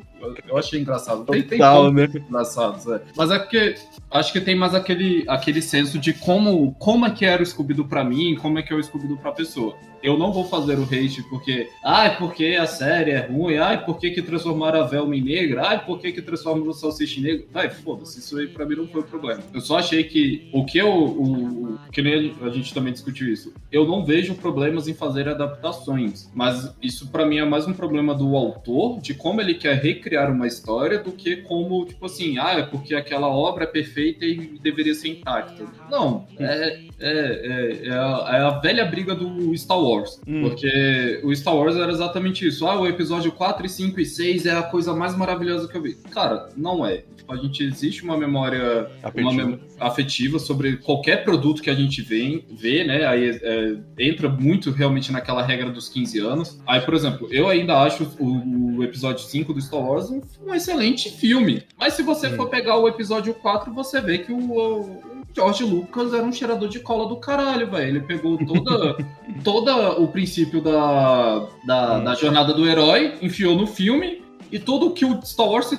[0.48, 1.26] eu achei engraçado.
[1.26, 2.10] Tem, tem Total, né?
[2.16, 3.02] engraçados, é.
[3.18, 3.76] Mas é porque
[4.10, 7.86] acho que tem mais aquele, aquele senso de como, como é que era o Scooby-Doo
[7.86, 9.76] pra mim, como é que é o Scooby-Doo pra pessoa.
[10.06, 14.12] Eu não vou fazer o hate porque, ai, porque a série é ruim, ai, porque
[14.12, 17.48] que transformaram a Velma em negra, ai, porque que transformaram o Salsicha em negro.
[17.52, 19.42] Vai, foda-se, isso aí pra mim não foi o problema.
[19.52, 23.52] Eu só achei que o que eu, o, que nem a gente também discutiu isso,
[23.72, 28.14] eu não vejo problemas em fazer adaptações, mas isso para mim é mais um problema
[28.14, 32.60] do autor, de como ele quer recriar uma história, do que como, tipo assim, ah,
[32.60, 35.66] é porque aquela obra é perfeita e deveria ser intacta.
[35.90, 39.95] Não, é, é, é, é, a, é a velha briga do Star Wars.
[39.96, 40.22] Wars.
[40.28, 40.42] Hum.
[40.42, 42.68] Porque o Star Wars era exatamente isso.
[42.68, 45.96] Ah, o episódio 4, 5 e 6 é a coisa mais maravilhosa que eu vi.
[46.12, 47.04] Cara, não é.
[47.28, 52.02] A gente existe uma memória afetiva, uma mem afetiva sobre qualquer produto que a gente
[52.02, 53.06] vê, vê né?
[53.06, 56.62] Aí é, entra muito realmente naquela regra dos 15 anos.
[56.68, 60.54] Aí, por exemplo, eu ainda acho o, o episódio 5 do Star Wars um, um,
[60.54, 61.64] excelente filme.
[61.78, 62.36] Mas se você hum.
[62.36, 65.02] for pegar o episódio 4, você vê que o, o
[65.36, 67.88] George Lucas era um cheirador de cola do caralho, velho.
[67.88, 68.98] Ele pegou toda,
[69.44, 75.04] toda o princípio da, da, da, jornada do herói, enfiou no filme, e tudo que
[75.04, 75.70] o Star Wars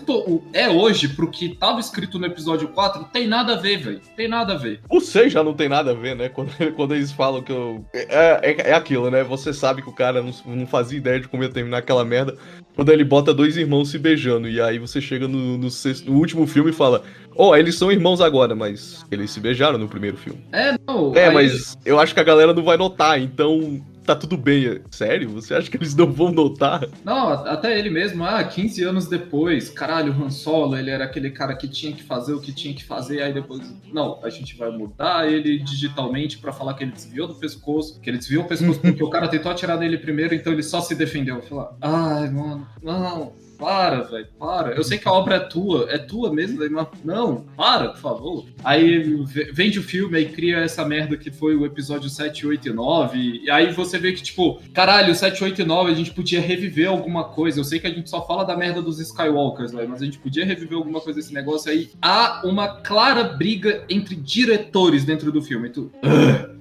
[0.52, 4.00] é hoje pro que tava escrito no episódio 4 tem nada a ver, velho.
[4.16, 4.80] Tem nada a ver.
[4.90, 6.28] O 6 já não tem nada a ver, né?
[6.28, 7.84] Quando, quando eles falam que eu.
[7.94, 9.22] É, é, é aquilo, né?
[9.24, 12.36] Você sabe que o cara não, não fazia ideia de como ia terminar aquela merda.
[12.74, 14.48] Quando ele bota dois irmãos se beijando.
[14.48, 17.02] E aí você chega no, no, sexto, no último filme e fala:
[17.34, 20.40] Ó, oh, eles são irmãos agora, mas eles se beijaram no primeiro filme.
[20.52, 21.14] É, não.
[21.14, 21.34] É, aí...
[21.34, 24.80] mas eu acho que a galera não vai notar, então tá tudo bem.
[24.90, 25.30] Sério?
[25.30, 26.86] Você acha que eles não vão notar?
[27.04, 31.30] Não, até ele mesmo, ah, 15 anos depois, caralho, o Han Solo, ele era aquele
[31.30, 33.60] cara que tinha que fazer o que tinha que fazer, aí depois,
[33.92, 38.08] não, a gente vai mudar ele digitalmente para falar que ele desviou do pescoço, que
[38.08, 40.94] ele desviou o pescoço porque o cara tentou atirar nele primeiro, então ele só se
[40.94, 41.42] defendeu.
[41.42, 44.74] Falar, ai, mano, não, para, velho, para.
[44.74, 48.44] Eu sei que a obra é tua, é tua mesmo, mas não, para, por favor.
[48.64, 52.72] Aí vende o filme, aí cria essa merda que foi o episódio 7, 8 e
[52.72, 56.40] 9, e aí você vê que, tipo, caralho, 7, 8 e 9 a gente podia
[56.40, 57.60] reviver alguma coisa.
[57.60, 60.18] Eu sei que a gente só fala da merda dos Skywalkers, velho, mas a gente
[60.18, 61.90] podia reviver alguma coisa desse negócio aí.
[62.00, 65.70] Há uma clara briga entre diretores dentro do filme.
[65.70, 65.90] Tu...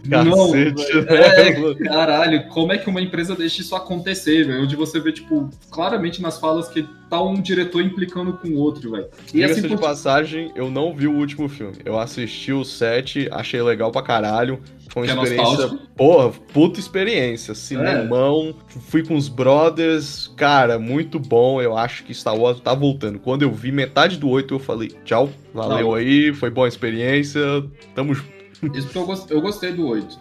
[0.10, 0.74] Cacete, não, né?
[1.48, 4.64] é, caralho, como é que uma empresa deixa isso acontecer, velho?
[4.64, 8.92] Onde você vê, tipo, claramente nas falas que tá um diretor implicando com o outro,
[8.92, 9.08] velho.
[9.34, 11.78] E assim, de passagem, eu não vi o último filme.
[11.84, 14.60] Eu assisti o 7, achei legal pra caralho.
[14.90, 15.66] Foi uma que é experiência.
[15.66, 17.54] É porra, puta experiência.
[17.54, 18.56] Cinemão.
[18.76, 18.80] É.
[18.90, 20.32] Fui com os brothers.
[20.38, 21.62] Cara, muito bom.
[21.62, 23.20] Eu acho que Star Wars tá voltando.
[23.20, 25.30] Quando eu vi metade do 8, eu falei, tchau.
[25.54, 25.94] Valeu não.
[25.96, 27.42] aí, foi boa experiência.
[27.94, 28.35] Tamo junto.
[28.74, 30.20] Isso porque eu, gost, eu gostei do 8.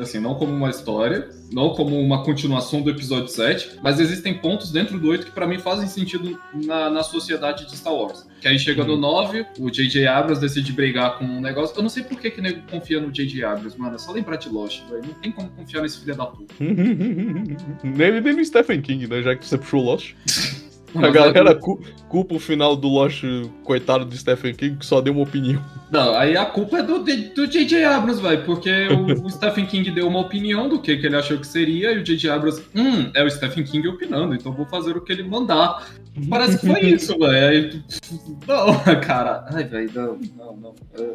[0.00, 4.70] Assim, não como uma história, não como uma continuação do episódio 7, mas existem pontos
[4.70, 8.26] dentro do 8 que para mim fazem sentido na, na sociedade de Star Wars.
[8.40, 9.46] Que aí chega no 9, uhum.
[9.66, 10.06] o J.J.
[10.06, 11.76] Abrams decide brigar com um negócio.
[11.76, 13.44] Eu não sei por que que nego confia no J.J.
[13.44, 13.94] Abrams, mano.
[13.94, 15.04] É só lembrar de Lost, velho.
[15.06, 16.54] Não tem como confiar nesse filho da puta.
[16.60, 19.22] nem, nem no Stephen King, né?
[19.22, 20.14] Já que você puxou Lost.
[21.04, 23.24] A galera cu culpa o final do Lost,
[23.64, 25.62] coitado do Stephen King, que só deu uma opinião.
[25.90, 27.04] Não, aí a culpa é do
[27.46, 27.84] J.J.
[27.84, 31.38] Abrams, velho, porque o, o, Stephen King deu uma opinião do que, que ele achou
[31.38, 32.30] que seria, e o J.J.
[32.30, 35.86] Abrams, hum, é o Stephen King opinando, então vou fazer o que ele mandar.
[36.30, 37.82] Parece que foi isso, velho.
[38.46, 39.44] Não, cara.
[39.52, 40.74] Ai, velho, não, não, não.
[40.98, 41.10] É.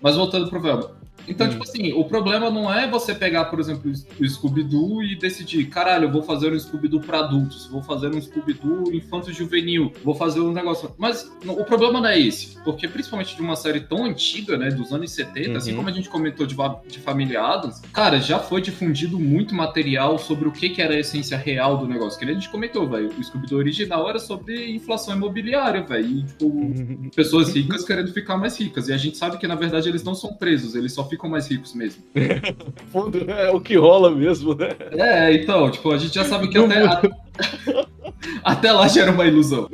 [0.00, 1.03] Mas voltando pro Velma.
[1.28, 1.50] Então, hum.
[1.50, 6.04] tipo assim, o problema não é você pegar, por exemplo, o Scooby-Doo e decidir, caralho,
[6.04, 10.52] eu vou fazer um Scooby-Doo pra adultos, vou fazer um Scooby-Doo infanto-juvenil, vou fazer um
[10.52, 10.94] negócio.
[10.98, 14.92] Mas o problema não é esse, porque principalmente de uma série tão antiga, né, dos
[14.92, 15.56] anos 70, assim uhum.
[15.56, 16.56] assim como a gente comentou de,
[16.88, 21.36] de Familiados, cara, já foi difundido muito material sobre o que, que era a essência
[21.36, 22.18] real do negócio.
[22.18, 27.10] Que a gente comentou, velho, o Scooby-Doo original era sobre inflação imobiliária, velho, e, tipo,
[27.14, 28.88] pessoas ricas querendo ficar mais ricas.
[28.88, 31.48] E a gente sabe que, na verdade, eles não são presos, eles só ficam mais
[31.48, 32.02] ricos mesmo.
[32.92, 34.70] Fundo é o que rola mesmo, né?
[34.92, 36.84] É, então, tipo, a gente já sabe que até.
[36.84, 37.02] A...
[38.42, 39.68] Até lá já era uma ilusão.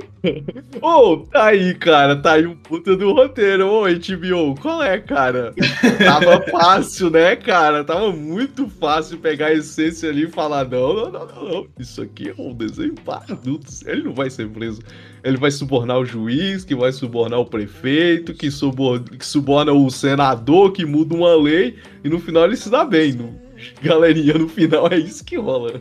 [0.80, 2.16] Ô, oh, tá aí, cara.
[2.16, 3.66] Tá aí um puta do roteiro.
[3.66, 5.54] Ô, oh, HBO, qual é, cara?
[5.98, 7.84] Tava fácil, né, cara?
[7.84, 11.66] Tava muito fácil pegar a essência ali e falar: não, não, não, não, não.
[11.78, 13.84] Isso aqui é um desenho para adultos.
[13.86, 14.80] Ele não vai ser preso.
[15.22, 19.90] Ele vai subornar o juiz, que vai subornar o prefeito, que suborna, que suborna o
[19.90, 23.12] senador, que muda uma lei, e no final ele se dá bem.
[23.12, 23.50] Não
[23.82, 25.80] galerinha no final, é isso que rola.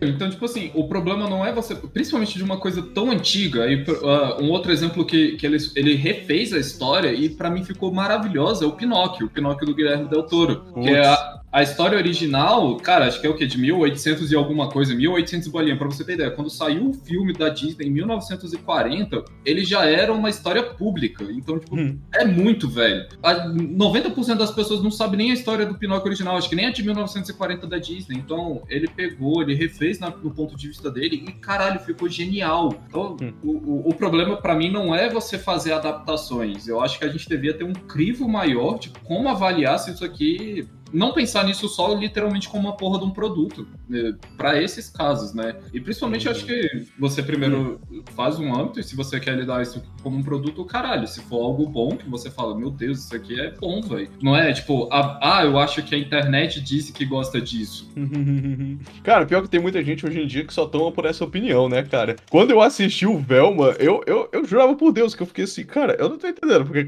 [0.00, 3.82] Então, tipo assim, o problema não é você, principalmente de uma coisa tão antiga, e
[3.82, 7.92] uh, um outro exemplo que, que ele, ele refez a história e para mim ficou
[7.92, 10.86] maravilhosa é o Pinóquio, o Pinóquio do Guilherme Del Toro, Putz.
[10.86, 13.46] que é a, a história original, cara, acho que é o que?
[13.46, 16.30] De 1800 e alguma coisa, 1800 bolinha, pra você ter ideia.
[16.30, 21.24] Quando saiu o filme da Disney em 1940, ele já era uma história pública.
[21.24, 21.98] Então, tipo, hum.
[22.12, 23.08] é muito velho.
[23.22, 26.70] 90% das pessoas não sabem nem a história do Pinóquio original, acho que nem a
[26.70, 28.18] de 1940 da Disney.
[28.18, 32.68] Então, ele pegou, ele refez na, no ponto de vista dele e, caralho, ficou genial.
[32.86, 33.32] Então, hum.
[33.42, 36.68] o, o, o, problema para mim não é você fazer adaptações.
[36.68, 40.04] Eu acho que a gente devia ter um crivo maior de como avaliar se isso
[40.04, 44.88] aqui não pensar nisso só literalmente como uma porra de um produto, né, para esses
[44.88, 45.56] casos, né?
[45.72, 47.80] E principalmente acho que você primeiro
[48.14, 51.42] faz um âmbito e se você quer lidar isso como um produto, caralho, se for
[51.42, 54.08] algo bom que você fala, meu Deus, isso aqui é bom, velho.
[54.22, 57.90] Não é tipo, ah, eu acho que a internet disse que gosta disso.
[59.04, 61.68] cara, pior que tem muita gente hoje em dia que só toma por essa opinião,
[61.68, 62.16] né, cara?
[62.30, 65.64] Quando eu assisti o Velma, eu, eu, eu jurava por Deus que eu fiquei assim,
[65.64, 66.84] cara, eu não tô entendendo porque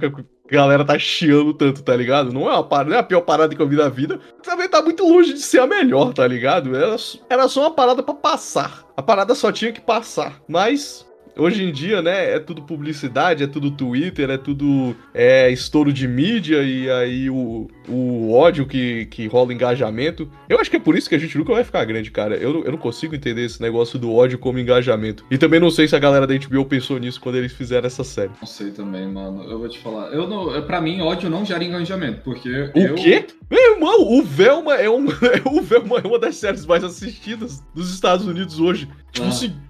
[0.51, 2.33] galera tá chiando tanto, tá ligado?
[2.33, 4.21] Não é, uma parada, não é a pior parada que eu vi da vida.
[4.43, 6.75] Também tá muito longe de ser a melhor, tá ligado?
[6.75, 6.97] Era,
[7.29, 8.85] era só uma parada para passar.
[8.97, 10.41] A parada só tinha que passar.
[10.49, 11.08] Mas
[11.38, 16.09] Hoje em dia, né, é tudo publicidade, é tudo Twitter, é tudo é, estouro de
[16.09, 20.29] mídia e aí o, o ódio que, que rola engajamento.
[20.48, 22.35] Eu acho que é por isso que a gente nunca vai ficar grande, cara.
[22.35, 25.24] Eu, eu não consigo entender esse negócio do ódio como engajamento.
[25.31, 28.03] E também não sei se a galera da HBO pensou nisso quando eles fizeram essa
[28.03, 28.33] série.
[28.40, 29.44] Não sei também, mano.
[29.44, 30.09] Eu vou te falar.
[30.09, 32.51] Eu não, pra mim, ódio não gera engajamento, porque.
[32.74, 32.94] O eu...
[32.96, 33.24] quê?
[33.48, 35.07] Meu irmão, o Velma é, um,
[35.46, 38.88] o Velma é uma das séries mais assistidas dos Estados Unidos hoje.
[39.12, 39.31] Tipo ah.
[39.31, 39.67] assim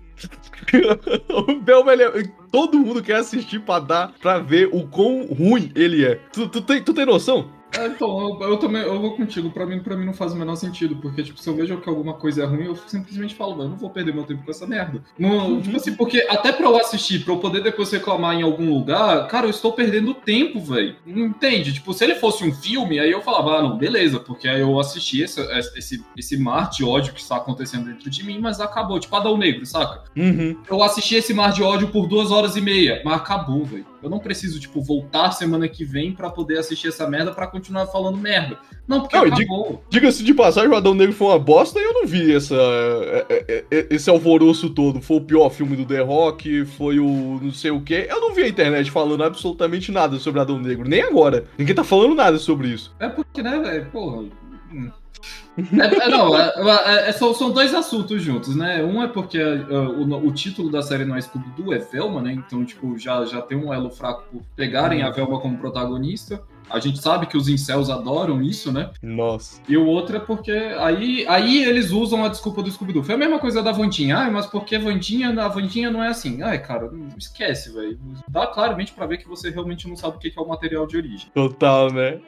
[1.30, 6.04] o Belma, ele, todo mundo quer assistir pra dar, pra ver o quão ruim ele
[6.04, 6.16] é.
[6.32, 7.50] Tu, tu, tem, tu tem noção?
[7.78, 9.50] É, então, eu, eu, também eu vou contigo.
[9.50, 10.96] Pra mim, pra mim não faz o menor sentido.
[10.96, 13.76] Porque, tipo, se eu vejo que alguma coisa é ruim, eu simplesmente falo, eu não
[13.76, 15.02] vou perder meu tempo com essa merda.
[15.18, 15.60] Não, uhum.
[15.60, 19.26] Tipo assim, porque até pra eu assistir, pra eu poder depois reclamar em algum lugar,
[19.28, 20.96] cara, eu estou perdendo tempo, velho.
[21.06, 21.72] Entende?
[21.72, 24.78] Tipo, se ele fosse um filme, aí eu falava, ah, não, beleza, porque aí eu
[24.78, 25.40] assisti esse,
[25.76, 28.98] esse, esse mar de ódio que está acontecendo dentro de mim, mas acabou.
[28.98, 30.04] Tipo, Adão Negro, saca?
[30.16, 30.56] Uhum.
[30.68, 33.86] Eu assisti esse mar de ódio por duas horas e meia, mas acabou, velho.
[34.02, 37.86] Eu não preciso, tipo, voltar semana que vem para poder assistir essa merda para continuar
[37.86, 38.58] falando merda.
[38.86, 39.84] Não, porque não, acabou.
[39.90, 43.26] Diga-se de passagem, o Adão Negro foi uma bosta e eu não vi essa, é,
[43.28, 45.00] é, é, esse alvoroço todo.
[45.00, 48.06] Foi o pior filme do The Rock, foi o não sei o quê.
[48.08, 51.44] Eu não vi a internet falando absolutamente nada sobre Adão Negro, nem agora.
[51.58, 52.94] Ninguém tá falando nada sobre isso.
[52.98, 54.24] É porque, né, velho, porra...
[54.72, 54.90] Hum.
[55.58, 58.82] É, é, não, é, é, são, são, dois assuntos juntos, né?
[58.84, 62.32] Um é porque uh, o, o, título da série não é Scooby-Doo, é Velma, né?
[62.32, 66.40] Então, tipo, já, já tem um elo fraco por pegarem a Velma como protagonista.
[66.70, 68.90] A gente sabe que os incels adoram isso, né?
[69.02, 69.60] Nossa.
[69.68, 73.02] E o outro é porque aí, aí eles usam a desculpa do Scooby-Doo.
[73.02, 74.18] Foi a mesma coisa da Vandinha.
[74.18, 76.42] Ah, mas porque a Vandinha, a Vandinha não é assim?
[76.42, 77.98] Ai, cara, esquece, velho.
[78.28, 80.96] Dá claramente para ver que você realmente não sabe o que é o material de
[80.96, 81.30] origem.
[81.34, 82.20] Total, né?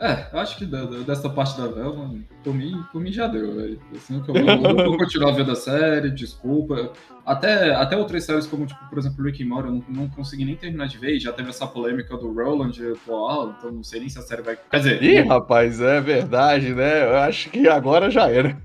[0.00, 3.80] É, é acho que dessa parte da Velma, por mim, por mim já deu, velho.
[3.94, 6.92] Assim, eu, eu, eu vou continuar vendo a série, desculpa.
[7.28, 10.46] Até, até outras séries, como, tipo, por exemplo, Rick and Morty, eu não, não consegui
[10.46, 11.20] nem terminar de ver.
[11.20, 14.56] Já teve essa polêmica do Roland atual, então não sei nem se a série vai.
[14.70, 15.02] Quer dizer.
[15.02, 15.28] Ih, não...
[15.28, 17.04] rapaz, é verdade, né?
[17.04, 18.56] Eu acho que agora já era.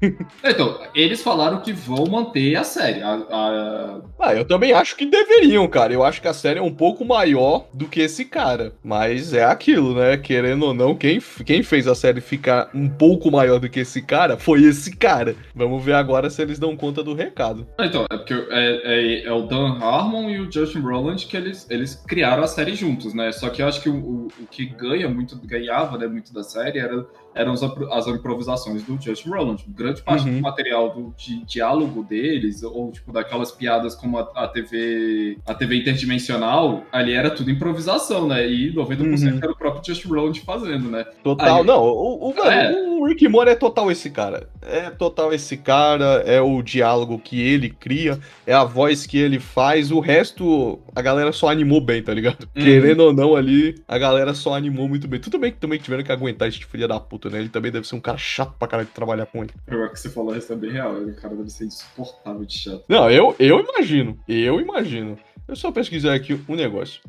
[0.46, 3.02] Então, eles falaram que vão manter a série.
[3.02, 4.02] A, a...
[4.20, 5.92] Ah, eu também acho que deveriam, cara.
[5.92, 8.74] Eu acho que a série é um pouco maior do que esse cara.
[8.84, 10.16] Mas é aquilo, né?
[10.18, 14.02] Querendo ou não, quem, quem fez a série ficar um pouco maior do que esse
[14.02, 15.36] cara foi esse cara.
[15.54, 17.68] Vamos ver agora se eles dão conta do recado.
[17.80, 21.68] Então, é porque é, é, é, o Dan Harmon e o Justin Roland que eles,
[21.70, 23.32] eles criaram a série juntos, né?
[23.32, 26.44] Só que eu acho que o, o, o que ganha muito, ganhava né, muito da
[26.44, 27.06] série era
[27.36, 29.58] eram as, as improvisações do Just Roland.
[29.68, 30.36] Grande parte uhum.
[30.36, 35.54] do material do, de diálogo deles, ou tipo, daquelas piadas como a, a, TV a
[35.54, 38.48] TV interdimensional, ali era tudo improvisação, né?
[38.48, 39.40] E 90% uhum.
[39.42, 41.06] era o próprio Just Roland fazendo, né?
[41.24, 42.72] Total, Aí, não, o, o, é.
[42.72, 44.48] o Rick Moore é total esse cara.
[44.62, 49.40] É total esse cara, é o diálogo que ele cria, é a voz que ele
[49.40, 52.48] faz, o resto a galera só animou bem, tá ligado?
[52.56, 52.64] Uhum.
[52.64, 55.20] Querendo ou não ali, a galera só animou muito bem.
[55.20, 57.40] Tudo bem que também tiveram que aguentar esse filho da puta né?
[57.40, 59.54] Ele também deve ser um cara chato pra caralho de trabalhar com ele.
[59.68, 62.58] Eu acho que você falou isso é bem real, o cara deve ser insuportável de
[62.58, 62.84] chato.
[62.88, 65.18] Não, eu, eu imagino, eu imagino.
[65.48, 67.02] Eu só pesquisar aqui um negócio.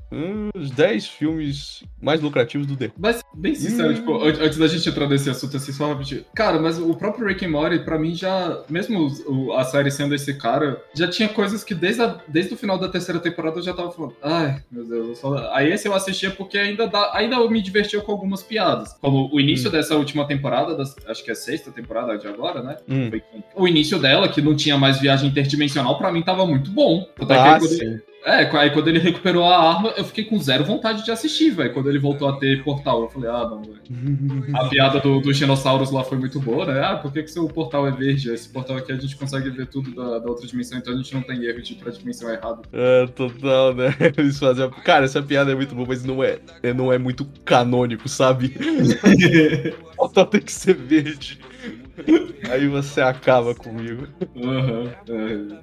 [0.54, 2.90] Os 10 filmes mais lucrativos do The.
[2.98, 3.94] Mas, bem sincero, hum.
[3.94, 6.24] tipo, antes da gente entrar nesse assunto assim, só rapidinho.
[6.34, 8.62] Cara, mas o próprio Rick and Morty, pra mim, já.
[8.68, 12.56] Mesmo o, a série sendo esse cara, já tinha coisas que desde, a, desde o
[12.56, 14.16] final da terceira temporada eu já tava falando.
[14.22, 15.18] Ai, meu Deus.
[15.18, 15.50] Só...
[15.52, 18.94] Aí esse eu assistia porque ainda, dá, ainda eu me divertia com algumas piadas.
[19.00, 19.72] Como o início hum.
[19.72, 22.76] dessa última temporada, das, acho que é a sexta temporada de agora, né?
[22.88, 23.10] Hum.
[23.54, 27.08] O início dela, que não tinha mais viagem interdimensional, pra mim tava muito bom.
[27.18, 28.00] Até ah, que sim.
[28.24, 31.72] É, aí quando ele recuperou a arma, eu fiquei com zero vontade de assistir, velho.
[31.74, 34.56] Quando ele voltou a ter portal, eu falei, ah, não, velho.
[34.56, 36.80] a piada do, dos dinossauros lá foi muito boa, né?
[36.82, 38.30] Ah, por que, que seu portal é verde?
[38.30, 41.14] Esse portal aqui a gente consegue ver tudo da, da outra dimensão, então a gente
[41.14, 42.62] não tem erro de ir pra dimensão errada.
[42.72, 43.94] É, total, né?
[44.16, 44.70] Eles fazem.
[44.84, 48.56] Cara, essa piada é muito boa, mas não é, é não é muito canônico, sabe?
[49.92, 51.38] o portal tem que ser verde.
[52.50, 54.08] Aí você acaba comigo.
[54.36, 54.90] Aham.
[55.08, 55.58] Uhum.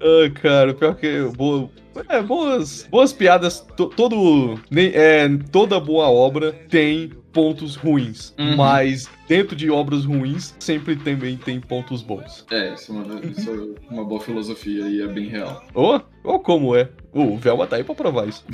[0.00, 1.22] Ah, cara, pior que.
[1.36, 1.70] Boa,
[2.08, 3.66] é, boas, boas piadas.
[3.76, 4.60] todo,
[4.92, 8.34] é, toda boa obra tem pontos ruins.
[8.38, 8.56] Uhum.
[8.56, 12.44] Mas dentro de obras ruins, sempre também tem pontos bons.
[12.50, 15.64] É, isso é uma, isso é uma boa filosofia e é bem real.
[15.74, 16.88] Ou, ou como é.
[17.16, 18.44] O Velma tá aí pra provar isso.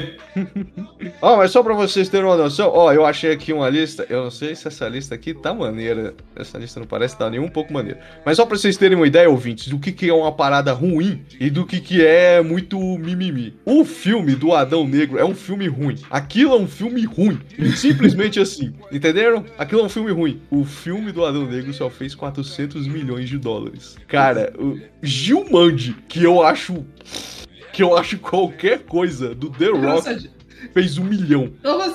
[1.20, 3.68] Ó, oh, mas só pra vocês terem uma noção, ó, oh, eu achei aqui uma
[3.68, 4.06] lista.
[4.08, 6.14] Eu não sei se essa lista aqui tá maneira.
[6.34, 8.00] Essa lista não parece tá nem um pouco maneira.
[8.24, 11.22] Mas só pra vocês terem uma ideia, ouvintes, do que, que é uma parada ruim
[11.38, 13.54] e do que, que é muito mimimi.
[13.66, 15.96] O filme do Adão Negro é um filme ruim.
[16.08, 17.38] Aquilo é um filme ruim.
[17.76, 18.72] Simplesmente assim.
[18.90, 19.44] Entenderam?
[19.58, 20.40] Aquilo é um filme ruim.
[20.50, 23.96] O filme do Adão Negro só fez 400 milhões de dólares.
[24.08, 26.84] Cara, o Gilmande, que eu acho
[27.72, 30.18] que eu acho qualquer coisa do The Rock Nossa,
[30.72, 31.52] fez um milhão.
[31.62, 31.94] Não, mas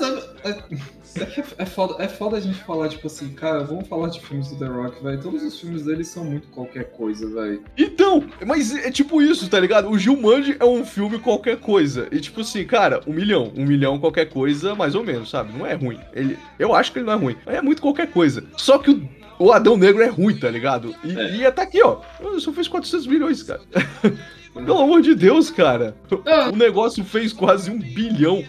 [1.17, 4.49] é, é, foda, é foda a gente falar, tipo assim, cara, vamos falar de filmes
[4.49, 5.21] do The Rock, velho.
[5.21, 7.63] Todos os filmes dele são muito qualquer coisa, velho.
[7.77, 9.89] Então, mas é tipo isso, tá ligado?
[9.89, 12.07] O Gilmande é um filme qualquer coisa.
[12.11, 13.51] E tipo assim, cara, um milhão.
[13.55, 15.57] Um milhão qualquer coisa, mais ou menos, sabe?
[15.57, 15.99] Não é ruim.
[16.13, 17.35] Ele, eu acho que ele não é ruim.
[17.45, 18.43] É muito qualquer coisa.
[18.57, 20.95] Só que o o Adão Negro é ruim, tá ligado?
[21.03, 21.35] E, é.
[21.35, 21.99] e até aqui, ó.
[22.39, 23.61] Só fez 400 milhões, cara.
[24.53, 25.95] Pelo amor de Deus, cara.
[26.25, 26.49] Ah.
[26.49, 28.43] O negócio fez quase um bilhão.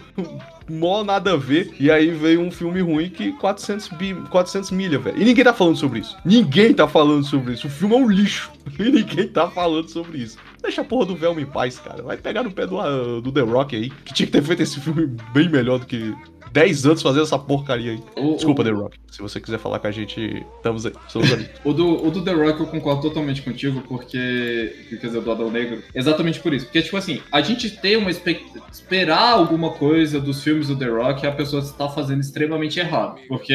[0.69, 1.73] Mó nada a ver.
[1.79, 5.21] E aí veio um filme ruim que 400, bi, 400 milha, velho.
[5.21, 6.17] E ninguém tá falando sobre isso.
[6.25, 7.67] Ninguém tá falando sobre isso.
[7.67, 8.51] O filme é um lixo.
[8.77, 10.37] E ninguém tá falando sobre isso.
[10.61, 12.03] Deixa a porra do Velma em paz, cara.
[12.03, 13.89] Vai pegar no pé do, do The Rock aí.
[13.89, 16.13] Que tinha que ter feito esse filme bem melhor do que
[16.51, 18.03] 10 anos fazendo essa porcaria aí.
[18.15, 18.65] O, Desculpa, o...
[18.65, 18.97] The Rock.
[19.11, 20.93] Se você quiser falar com a gente, estamos aí.
[21.33, 21.49] Ali.
[21.63, 24.75] o, do, o do The Rock eu concordo totalmente contigo, porque.
[24.89, 25.81] Quer dizer, do Adão Negro.
[25.93, 26.65] Exatamente por isso.
[26.65, 28.65] Porque, tipo assim, a gente tem uma expectativa.
[28.71, 33.19] Esperar alguma coisa dos filmes do The Rock a pessoa está fazendo extremamente errado.
[33.27, 33.53] Porque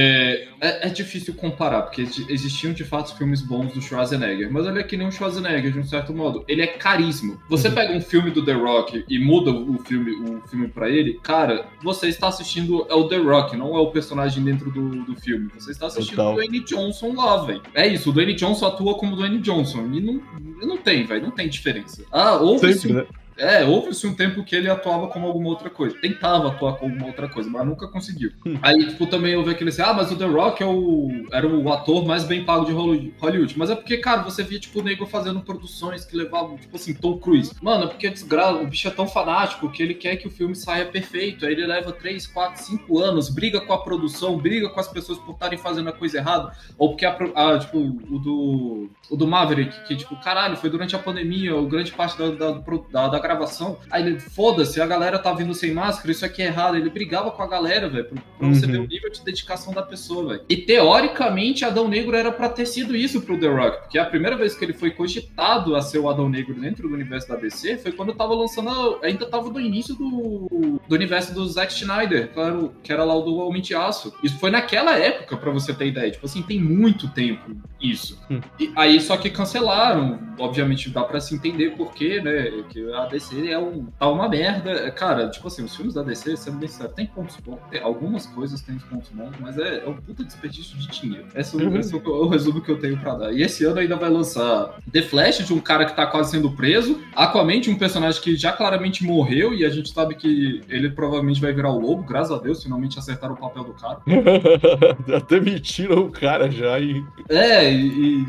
[0.60, 4.52] é, é, difícil comparar, porque existiam de fato filmes bons do Schwarzenegger.
[4.52, 6.44] Mas ele é que nem um Schwarzenegger, de um certo modo.
[6.48, 7.38] Ele é carisma.
[7.48, 7.74] Você uhum.
[7.74, 11.66] pega um filme do The Rock e muda o filme, o filme pra ele, cara,
[11.82, 15.50] você está assistindo é o The Rock, não é o personagem dentro do, do filme.
[15.54, 16.32] Você está assistindo Total.
[16.32, 17.62] o Dwayne Johnson lá, velho.
[17.74, 19.88] É isso, o Dwayne Johnson atua como Dwayne Johnson.
[19.92, 20.20] E não,
[20.66, 22.04] não tem, velho, não tem diferença.
[22.10, 23.06] Ah, houve Sempre, né?
[23.36, 25.96] É, houve-se um tempo que ele atuava como alguma outra coisa.
[26.00, 28.32] Tentava atuar como alguma outra coisa, mas nunca conseguiu.
[28.46, 28.58] Hum.
[28.62, 31.72] Aí, tipo, também houve aquele assim, ah, mas o The Rock é o, era o
[31.72, 33.58] ator mais bem pago de Hollywood.
[33.58, 36.94] Mas é porque, cara, você via, tipo, o nego fazendo produções que levavam, tipo assim,
[36.94, 37.54] Tom Cruise.
[37.62, 38.52] Mano, é porque desgra...
[38.52, 41.46] o bicho é tão fanático que ele quer que o filme saia perfeito.
[41.46, 45.18] Aí ele leva 3, 4, 5 anos, briga com a produção, briga com as pessoas
[45.18, 46.52] por estarem fazendo a coisa errada.
[46.76, 50.94] Ou porque, a, a, tipo, o do, o do Maverick, que, tipo, caralho, foi durante
[50.94, 53.78] a pandemia, ou grande parte da, da, da, da gravação.
[53.90, 56.76] Aí ele, foda-se, a galera tá vindo sem máscara, isso aqui é errado.
[56.76, 58.54] Ele brigava com a galera, velho, pra, pra uhum.
[58.54, 60.44] você ver o nível de dedicação da pessoa, velho.
[60.48, 64.36] E teoricamente, Adão Negro era pra ter sido isso pro The Rock, porque a primeira
[64.36, 67.78] vez que ele foi cogitado a ser o Adão Negro dentro do universo da DC
[67.78, 72.74] foi quando tava lançando, ainda tava no início do, do universo do Zack Snyder, claro,
[72.82, 74.12] que era lá o do Homem de Aço.
[74.22, 76.10] Isso foi naquela época, pra você ter ideia.
[76.10, 78.18] Tipo assim, tem muito tempo isso.
[78.30, 78.40] Hum.
[78.58, 82.64] E aí só que cancelaram, obviamente dá para se entender por quê, né?
[82.70, 84.90] Que a DC é um, tá uma merda.
[84.90, 87.58] Cara, tipo assim, os filmes da DC, sendo bem sincero, tem pontos bons.
[87.70, 91.26] Tem, algumas coisas tem pontos bons, mas é, é um puta desperdício de dinheiro.
[91.34, 91.76] Esse, uhum.
[91.78, 93.32] esse é o, o, resumo que eu tenho pra dar.
[93.32, 96.50] E esse ano ainda vai lançar The Flash, de um cara que tá quase sendo
[96.50, 100.90] preso, Aquaman, de um personagem que já claramente morreu, e a gente sabe que ele
[100.90, 104.00] provavelmente vai virar o lobo, graças a Deus, finalmente acertaram o papel do cara.
[105.16, 107.04] Até mentiram o cara já, e.
[107.28, 108.26] É, e e,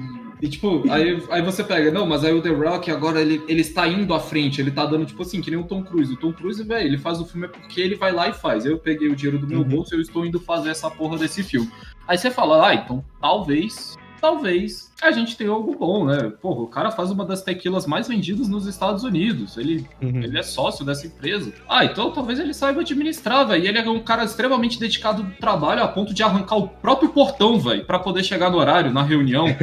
[0.49, 3.87] tipo, aí, aí você pega, não, mas aí o The Rock agora ele, ele está
[3.87, 6.13] indo à frente, ele tá dando, tipo assim, que nem o Tom Cruise.
[6.13, 8.65] O Tom Cruise, velho, ele faz o filme é porque ele vai lá e faz.
[8.65, 9.67] Eu peguei o dinheiro do meu uhum.
[9.67, 11.71] bolso e eu estou indo fazer essa porra desse filme.
[12.07, 16.31] Aí você fala, ah, então talvez talvez a gente tenha algo bom, né?
[16.41, 19.57] Porra, o cara faz uma das tequilas mais vendidas nos Estados Unidos.
[19.57, 20.23] Ele, uhum.
[20.23, 21.53] ele é sócio dessa empresa.
[21.67, 23.63] Ah, então talvez ele saiba administrar, velho.
[23.63, 27.09] E ele é um cara extremamente dedicado do trabalho a ponto de arrancar o próprio
[27.09, 29.45] portão, velho, para poder chegar no horário, na reunião.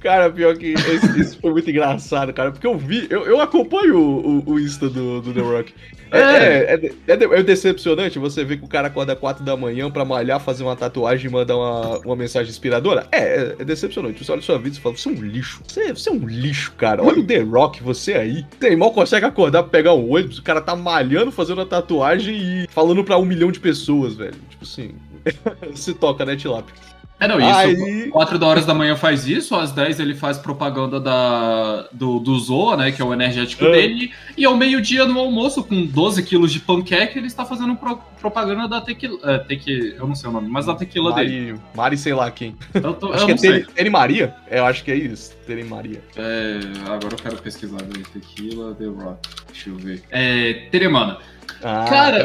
[0.00, 0.74] cara, pior que
[1.18, 2.50] isso foi muito engraçado, cara.
[2.50, 5.74] Porque eu vi, eu, eu acompanho o, o, o Insta do, do The Rock.
[6.10, 9.90] É, é, é, é, é, decepcionante você ver que o cara acorda 4 da manhã
[9.90, 13.06] pra malhar, fazer uma tatuagem e mandar uma, uma mensagem inspiradora.
[13.12, 14.24] É, é, é decepcionante.
[14.24, 15.60] Você olha sua vida e fala, você é um lixo.
[15.66, 17.02] Você, você é um lixo, cara.
[17.02, 18.44] Olha o The Rock, você aí.
[18.58, 22.36] Tem mal consegue acordar pra pegar um ônibus, o cara tá malhando, fazendo a tatuagem
[22.36, 24.36] e falando pra um milhão de pessoas, velho.
[24.50, 24.94] Tipo assim.
[25.74, 26.68] se toca, né, Tilap?
[27.20, 27.58] É, não, isso.
[27.58, 28.08] Aí...
[28.10, 32.76] 4 horas da manhã faz isso, às 10 ele faz propaganda da, do, do Zoa,
[32.76, 32.92] né?
[32.92, 33.72] Que é o energético é.
[33.72, 34.12] dele.
[34.36, 38.68] E ao meio-dia no almoço, com 12 quilos de panqueca, ele está fazendo pro, propaganda
[38.68, 39.18] da tequila.
[39.24, 41.60] É, tequi, eu não sei o nome, mas da tequila Mari, dele.
[41.74, 42.54] Mari, sei lá quem.
[42.72, 44.34] Eu tô, acho eu que é Tere, Maria?
[44.48, 45.36] Eu acho que é isso.
[45.46, 46.02] Tere Maria.
[46.16, 47.78] É, agora eu quero pesquisar.
[48.12, 49.28] Tequila The Rock.
[49.52, 50.02] Deixa eu ver.
[50.10, 51.18] É, Teremana.
[51.62, 52.24] Ah, cara,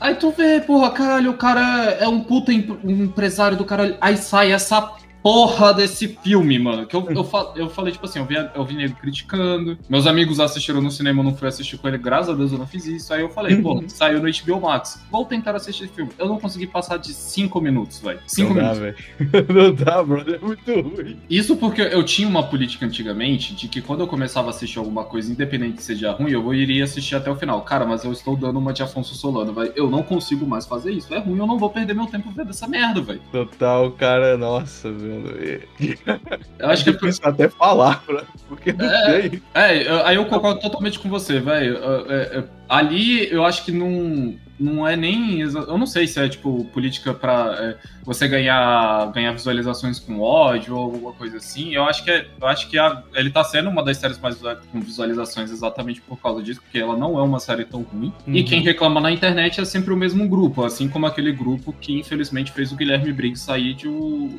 [0.00, 3.96] aí tu vê, porra, caralho, o cara é um puta empresário do caralho.
[4.00, 4.92] Aí sai essa
[5.24, 6.86] porra desse filme, mano.
[6.86, 9.78] Que eu, eu, eu falei, tipo assim, eu vi, eu vi nego criticando.
[9.88, 12.58] Meus amigos assistiram no cinema, eu não fui assistir com ele, graças a Deus eu
[12.58, 13.12] não fiz isso.
[13.14, 13.88] Aí eu falei, pô, uhum.
[13.88, 15.02] saiu no HBO Max.
[15.10, 16.12] Vou tentar assistir esse filme.
[16.18, 18.20] Eu não consegui passar de 5 minutos, velho.
[18.26, 18.78] 5 minutos.
[18.78, 20.34] Dá, não dá, brother.
[20.34, 21.16] É muito ruim.
[21.30, 25.04] Isso porque eu tinha uma política antigamente de que quando eu começava a assistir alguma
[25.04, 27.62] coisa, independente de seja ruim, eu iria assistir até o final.
[27.62, 29.72] Cara, mas eu estou dando uma de Afonso Solano, velho.
[29.74, 31.14] Eu não consigo mais fazer isso.
[31.14, 33.22] É ruim, eu não vou perder meu tempo vendo essa merda, velho.
[33.32, 35.13] Total, cara, nossa, velho.
[36.58, 38.02] Eu acho que é até falar,
[38.48, 39.42] porque não é, tem.
[39.54, 41.78] É, aí eu concordo totalmente com você, velho.
[42.08, 45.40] É, é, ali eu acho que não não é nem.
[45.40, 50.76] Eu não sei se é tipo política para é, você ganhar, ganhar visualizações com ódio
[50.76, 51.74] ou alguma coisa assim.
[51.74, 54.38] Eu acho que, é, eu acho que a, ele tá sendo uma das séries mais
[54.70, 58.12] com visualizações exatamente por causa disso, porque ela não é uma série tão ruim.
[58.26, 58.34] Uhum.
[58.34, 61.98] E quem reclama na internet é sempre o mesmo grupo, assim como aquele grupo que
[61.98, 63.88] infelizmente fez o Guilherme Briggs sair, de,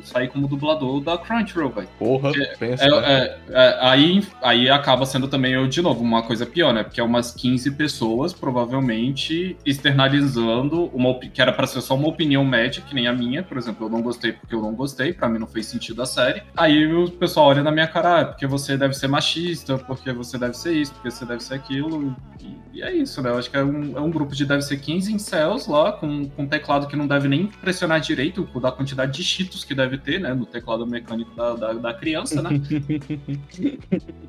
[0.02, 1.88] sair como dublador da Crunchyroll, velho.
[1.98, 2.84] Porra, pensa.
[2.84, 3.36] É, né?
[3.50, 6.82] é, aí, aí acaba sendo também, eu, de novo, uma coisa pior, né?
[6.82, 12.08] Porque é umas 15 pessoas, provavelmente, externalizando analisando uma que era para ser só uma
[12.08, 15.12] opinião média, que nem a minha, por exemplo, eu não gostei porque eu não gostei,
[15.12, 16.42] para mim não fez sentido a série.
[16.56, 20.38] Aí o pessoal olha na minha cara, ah, porque você deve ser machista, porque você
[20.38, 22.14] deve ser isso, porque você deve ser aquilo.
[22.40, 23.30] E, e é isso, né?
[23.30, 26.28] Eu acho que é um, é um grupo de deve ser 15 incels lá, com,
[26.28, 29.98] com um teclado que não deve nem pressionar direito, da quantidade de cheetos que deve
[29.98, 30.32] ter, né?
[30.34, 32.50] No teclado mecânico da, da, da criança, né?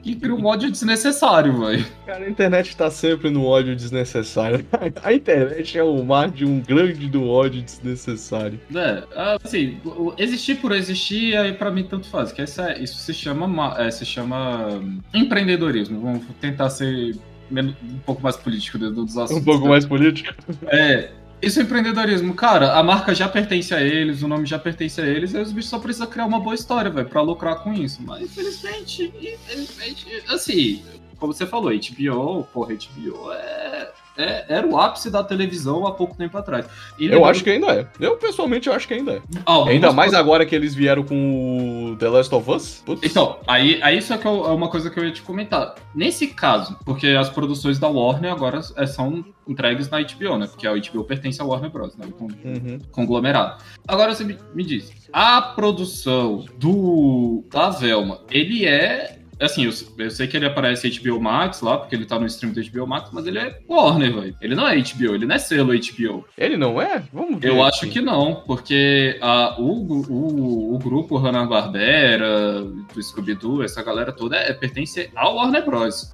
[0.03, 1.86] e cria um ódio desnecessário, velho.
[2.05, 4.65] Cara, a internet tá sempre no ódio desnecessário.
[5.03, 8.59] A internet é o mar de um grande do ódio desnecessário.
[8.76, 9.03] É,
[9.43, 9.80] assim,
[10.20, 12.32] existir por existir, aí pra mim tanto faz.
[12.32, 15.99] Que essa, isso se chama, é, se chama hum, empreendedorismo.
[15.99, 17.18] Vamos tentar ser
[17.51, 19.41] um pouco mais político dentro dos assuntos.
[19.41, 19.70] Um pouco né?
[19.70, 20.34] mais político?
[20.68, 21.09] É.
[21.39, 22.34] Isso é empreendedorismo.
[22.34, 25.51] Cara, a marca já pertence a eles, o nome já pertence a eles, e os
[25.51, 28.01] bichos só precisam criar uma boa história, velho, pra lucrar com isso.
[28.01, 30.82] Mas, infelizmente, infelizmente, assim,
[31.20, 36.15] como você falou, HBO, porra, HBO é é, era o ápice da televisão há pouco
[36.15, 36.65] tempo atrás.
[36.99, 37.88] Eu acho que ainda é.
[37.99, 39.22] Eu, pessoalmente, acho que ainda é.
[39.45, 42.84] Ah, ainda mais agora que eles vieram com o The Last of Us.
[42.86, 43.01] Putz.
[43.03, 45.76] Então, aí, aí isso é, é uma coisa que eu ia te comentar.
[45.93, 50.47] Nesse caso, porque as produções da Warner agora é, são entregues na HBO, né?
[50.47, 52.07] Porque a HBO pertence à Warner Bros., né?
[52.18, 52.80] Com, uhum.
[52.91, 53.61] Conglomerado.
[53.88, 60.11] Agora você me, me diz, a produção do da Velma, ele é Assim, eu, eu,
[60.11, 63.09] sei que ele aparece HBO Max lá, porque ele tá no stream do HBO Max,
[63.11, 64.35] mas ele é Warner, velho.
[64.41, 66.25] Ele não é HBO, ele não é selo HBO.
[66.38, 67.03] Ele não é?
[67.13, 67.49] Vamos ver.
[67.49, 67.85] Eu aqui.
[67.85, 74.38] acho que não, porque a, o, o, o grupo Hanna-Barbera, do Scooby-Doo, essa galera toda
[74.38, 76.13] é, pertence ao Warner Bros.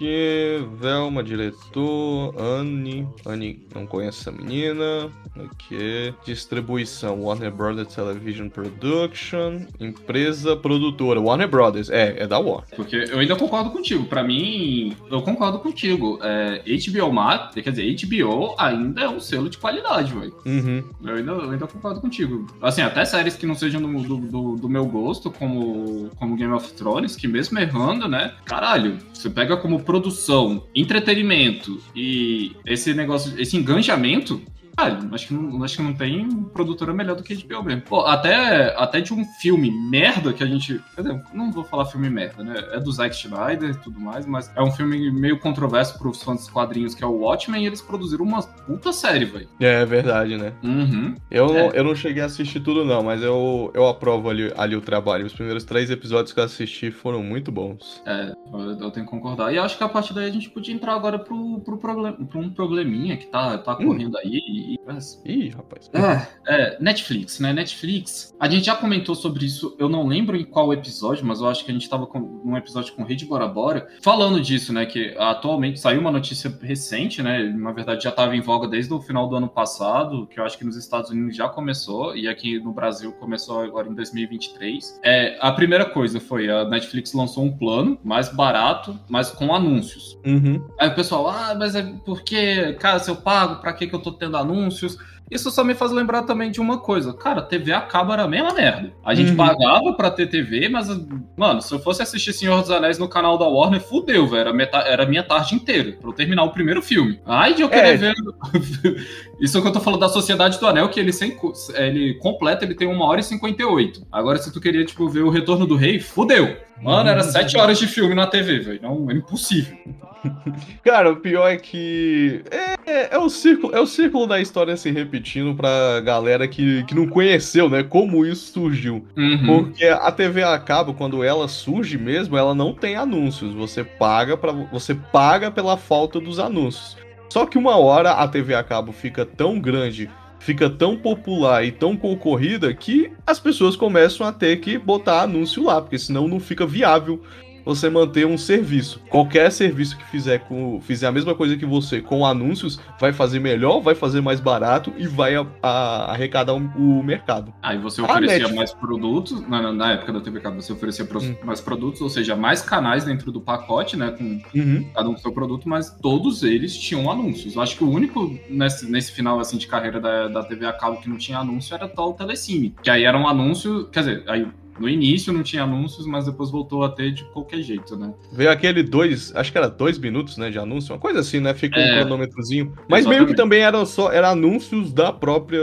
[0.00, 3.06] Aqui, Velma, diretor, Anne.
[3.26, 5.10] Anne, não conhece essa menina.
[5.36, 9.66] Aqui, distribuição, Warner Brothers Television Production.
[9.78, 11.90] Empresa produtora, Warner Brothers.
[11.90, 12.49] É, é da Warner.
[12.76, 14.04] Porque eu ainda concordo contigo.
[14.04, 16.18] Pra mim, eu concordo contigo.
[16.22, 20.34] É, HBO Max, quer dizer, HBO ainda é um selo de qualidade, velho.
[20.44, 20.84] Uhum.
[21.04, 22.46] Eu ainda, eu ainda concordo contigo.
[22.60, 26.52] Assim, até séries que não sejam do, do, do, do meu gosto, como, como Game
[26.52, 28.34] of Thrones, que mesmo errando, né?
[28.44, 34.40] Caralho, você pega como produção, entretenimento e esse negócio, esse engajamento,
[34.76, 37.82] ah, acho que, não, acho que não tem produtora melhor do que a HBO mesmo.
[37.82, 40.80] Pô, até, até de um filme merda que a gente.
[40.94, 42.54] Quer dizer, não vou falar filme merda, né?
[42.72, 46.38] É do Zack Snyder e tudo mais, mas é um filme meio controverso pros fãs
[46.40, 49.48] dos quadrinhos, que é o Watchmen, e eles produziram uma puta série, velho.
[49.60, 50.52] É verdade, né?
[50.62, 51.14] Uhum.
[51.30, 51.62] Eu, É.
[51.62, 54.80] não, eu não cheguei a assistir tudo, não, mas eu, eu aprovo ali, ali o
[54.80, 55.26] trabalho.
[55.26, 58.02] Os primeiros três episódios que eu assisti foram muito bons.
[58.06, 59.52] É, eu, eu tenho que concordar.
[59.52, 62.40] E acho que a partir daí a gente podia entrar agora pro, pro, problem, pro
[62.40, 63.86] um probleminha que tá, tá Hum.
[63.86, 64.40] correndo aí.
[64.60, 64.80] E, e-
[65.24, 65.90] Ih, rapaz.
[65.94, 67.52] É, é, Netflix, né?
[67.52, 68.34] Netflix.
[68.40, 71.64] A gente já comentou sobre isso, eu não lembro em qual episódio, mas eu acho
[71.64, 74.86] que a gente tava com num episódio com Rede Bora Bora, falando disso, né?
[74.86, 77.44] Que atualmente saiu uma notícia recente, né?
[77.44, 80.58] Na verdade já estava em voga desde o final do ano passado, que eu acho
[80.58, 85.00] que nos Estados Unidos já começou, e aqui no Brasil começou agora em 2023.
[85.04, 90.18] É, a primeira coisa foi a Netflix lançou um plano mais barato, mas com anúncios.
[90.26, 90.66] Uhum.
[90.78, 94.00] Aí o pessoal, ah, mas é porque, cara, se eu pago, pra que que eu
[94.00, 94.98] tô tendo anúncios?
[95.30, 97.12] Isso só me faz lembrar também de uma coisa.
[97.14, 98.92] Cara, TV a cabo era a mesma merda.
[99.04, 99.36] A gente Uhum.
[99.36, 100.88] pagava pra ter TV, mas,
[101.36, 104.40] mano, se eu fosse assistir Senhor dos Anéis no canal da Warner, fudeu, velho.
[104.40, 107.20] Era, meta- era a minha tarde inteira pra eu terminar o primeiro filme.
[107.24, 107.96] Ai, de eu querer É.
[107.96, 108.14] ver.
[109.40, 111.36] Isso é o que eu tô falando da Sociedade do Anel, que ele, sem,
[111.74, 114.06] ele completo, ele tem uma hora e 58.
[114.10, 116.56] Agora, se tu queria, tipo, ver o Retorno do Rei, fudeu.
[116.82, 118.80] Mano, era sete horas de filme na TV, velho.
[118.82, 119.76] Não, é impossível.
[120.84, 122.42] Cara, o pior é que
[122.86, 125.19] é, é o círculo, é o círculo da história se repetindo
[125.54, 129.04] pra galera que, que não conheceu, né, como isso surgiu.
[129.16, 129.46] Uhum.
[129.46, 133.54] Porque a TV a cabo, quando ela surge mesmo, ela não tem anúncios.
[133.54, 136.96] Você paga para você paga pela falta dos anúncios.
[137.28, 140.10] Só que uma hora a TV a cabo fica tão grande,
[140.40, 145.62] fica tão popular e tão concorrida que as pessoas começam a ter que botar anúncio
[145.62, 147.22] lá, porque senão não fica viável
[147.64, 149.00] você manter um serviço.
[149.08, 153.38] Qualquer serviço que fizer com fizer a mesma coisa que você com anúncios vai fazer
[153.40, 157.52] melhor, vai fazer mais barato e vai a- a- arrecadar o, o mercado.
[157.62, 161.04] Aí você A oferecia Netflix- mais produtos, na, na- época da TV Cabo, você oferecia
[161.04, 161.34] Hum.
[161.44, 164.86] mais produtos, ou seja, mais canais dentro do pacote, né, com Uhum.
[164.94, 167.54] cada um com seu produto, mas todos eles tinham anúncios.
[167.56, 170.72] Eu acho que o único nesse, nesse final, assim, de carreira da, da TV a
[170.72, 174.00] cabo que não tinha anúncio era tal o Telecine, que aí era um anúncio, quer
[174.00, 174.46] dizer, aí
[174.80, 178.12] no início não tinha anúncios, mas depois voltou a ter de qualquer jeito, né?
[178.32, 181.52] Veio aquele dois, acho que era dois minutos, né, de anúncio, uma coisa assim, né?
[181.54, 182.00] Fica um É.
[182.00, 182.72] cronômetrozinho.
[182.88, 183.36] Mas meio que Exatamente.
[183.36, 185.60] também eram só era anúncios da própria.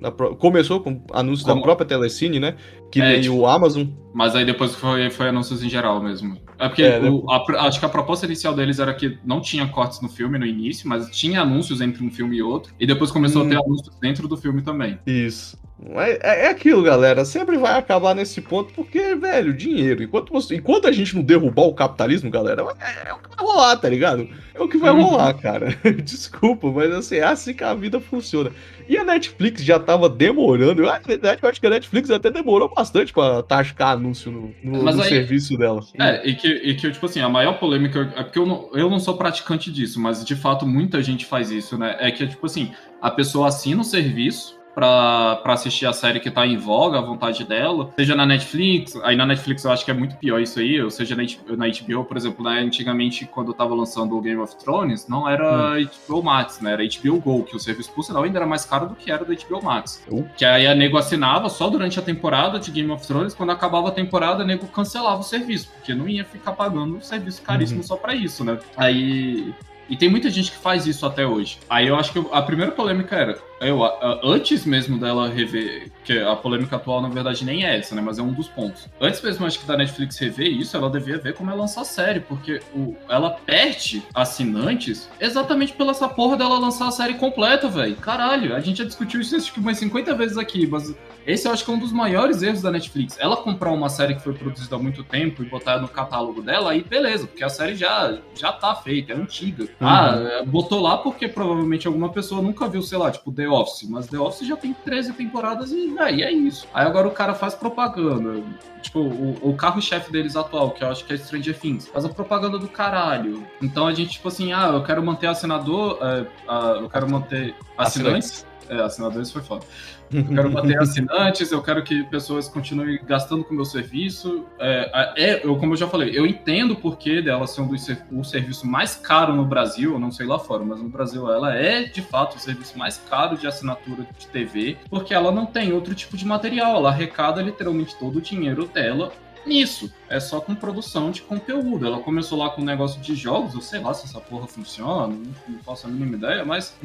[0.00, 2.56] da pró- começou com anúncios da Como- própria Telecine, né?
[2.90, 3.84] Que É, tipo- o Amazon.
[4.14, 6.38] Mas aí depois foi, foi anúncios em geral mesmo.
[6.58, 9.42] É porque É, o- a pr- acho que a proposta inicial deles era que não
[9.42, 12.72] tinha cortes no filme no início, mas tinha anúncios entre um filme e outro.
[12.80, 13.46] E depois começou Hum.
[13.46, 14.98] a ter anúncios dentro do filme também.
[15.06, 15.58] Isso.
[15.88, 17.24] Mas É, é aquilo, galera.
[17.24, 20.02] Sempre vai acabar nesse ponto, porque, velho, dinheiro.
[20.02, 23.46] Enquanto, você- enquanto a gente não derrubar o capitalismo, galera, é, é o que vai
[23.46, 24.28] rolar, tá ligado?
[24.54, 25.02] É o que vai Uhum.
[25.02, 25.68] rolar, cara.
[26.04, 28.50] Desculpa, mas assim, é assim que a vida funciona.
[28.88, 30.82] E a Netflix já tava demorando.
[30.82, 34.54] Eu, na verdade, eu acho que a Netflix até demorou bastante pra tascar anúncio no,
[34.62, 35.80] no- Mas no aí- serviço dela.
[35.98, 38.12] É, e que, e que, tipo assim, a maior polêmica.
[38.16, 41.50] É porque eu não, eu não sou praticante disso, mas de fato muita gente faz
[41.50, 41.96] isso, né?
[42.00, 44.59] É que, tipo assim, a pessoa assina o serviço.
[44.74, 48.94] Pra, pra assistir a série que tá em voga, à vontade dela, seja na Netflix,
[49.02, 51.22] aí na Netflix eu acho que é muito pior isso aí, ou seja na,
[51.66, 55.76] HBO, por exemplo, né, antigamente quando eu tava lançando o Game of Thrones, não era
[56.06, 58.88] HBO Max, né, era HBO Go, que o serviço por sinal ainda era mais caro
[58.88, 60.02] do que era do HBO Max.
[60.08, 60.24] Uh.
[60.36, 63.88] Que aí a nego assinava só durante a temporada de Game of Thrones, quando acabava
[63.88, 67.80] a temporada, a nego cancelava o serviço, porque não ia ficar pagando um serviço caríssimo
[67.80, 67.86] Uhum.
[67.86, 68.58] só pra isso, né?
[68.76, 69.52] Aí.
[69.88, 71.58] E tem muita gente que faz isso até hoje.
[71.68, 73.38] Aí eu acho que a primeira polêmica era.
[73.60, 73.82] Eu,
[74.22, 75.90] antes mesmo dela rever.
[76.02, 78.00] Que a polêmica atual, na verdade, nem é essa, né?
[78.00, 78.88] Mas é um dos pontos.
[79.00, 81.84] Antes mesmo, acho que da Netflix rever isso, ela devia ver como ela lança a
[81.84, 82.20] série.
[82.20, 87.96] Porque o, ela perde assinantes exatamente pela essa porra dela lançar a série completa, velho.
[87.96, 90.94] Caralho, a gente já discutiu isso acho que umas 50 vezes aqui, mas
[91.26, 93.18] esse eu acho que é um dos maiores erros da Netflix.
[93.20, 96.72] Ela comprar uma série que foi produzida há muito tempo e botar no catálogo dela,
[96.72, 99.68] aí beleza, porque a série já, já tá feita, é antiga.
[99.80, 103.88] Ah, é, botou lá porque provavelmente alguma pessoa nunca viu, sei lá, tipo The Office,
[103.88, 106.66] mas The Office já tem 13 temporadas e aí é isso.
[106.72, 108.42] Aí agora o cara faz propaganda.
[108.80, 112.08] Tipo, o, o carro-chefe deles atual, que eu acho que é Stranger Things, faz a
[112.08, 113.46] propaganda do caralho.
[113.60, 117.54] Então a gente, tipo assim, ah, eu quero manter assinador, é, ah, eu quero manter
[117.76, 118.46] assinantes.
[118.68, 119.64] É, assinadores foi foda.
[120.12, 124.44] Eu quero bater assinantes, eu quero que pessoas continuem gastando com o meu serviço.
[124.58, 127.86] É, é, eu, como eu já falei, eu entendo o porquê dela ser um dos,
[128.10, 131.54] o serviço mais caro no Brasil, eu não sei lá fora, mas no Brasil ela
[131.54, 135.72] é de fato o serviço mais caro de assinatura de TV, porque ela não tem
[135.72, 139.12] outro tipo de material, ela arrecada literalmente todo o dinheiro dela
[139.46, 139.92] nisso.
[140.08, 141.86] É só com produção de conteúdo.
[141.86, 145.06] Ela começou lá com um negócio de jogos, eu sei lá se essa porra funciona,
[145.06, 146.76] não, não faço a mínima ideia, mas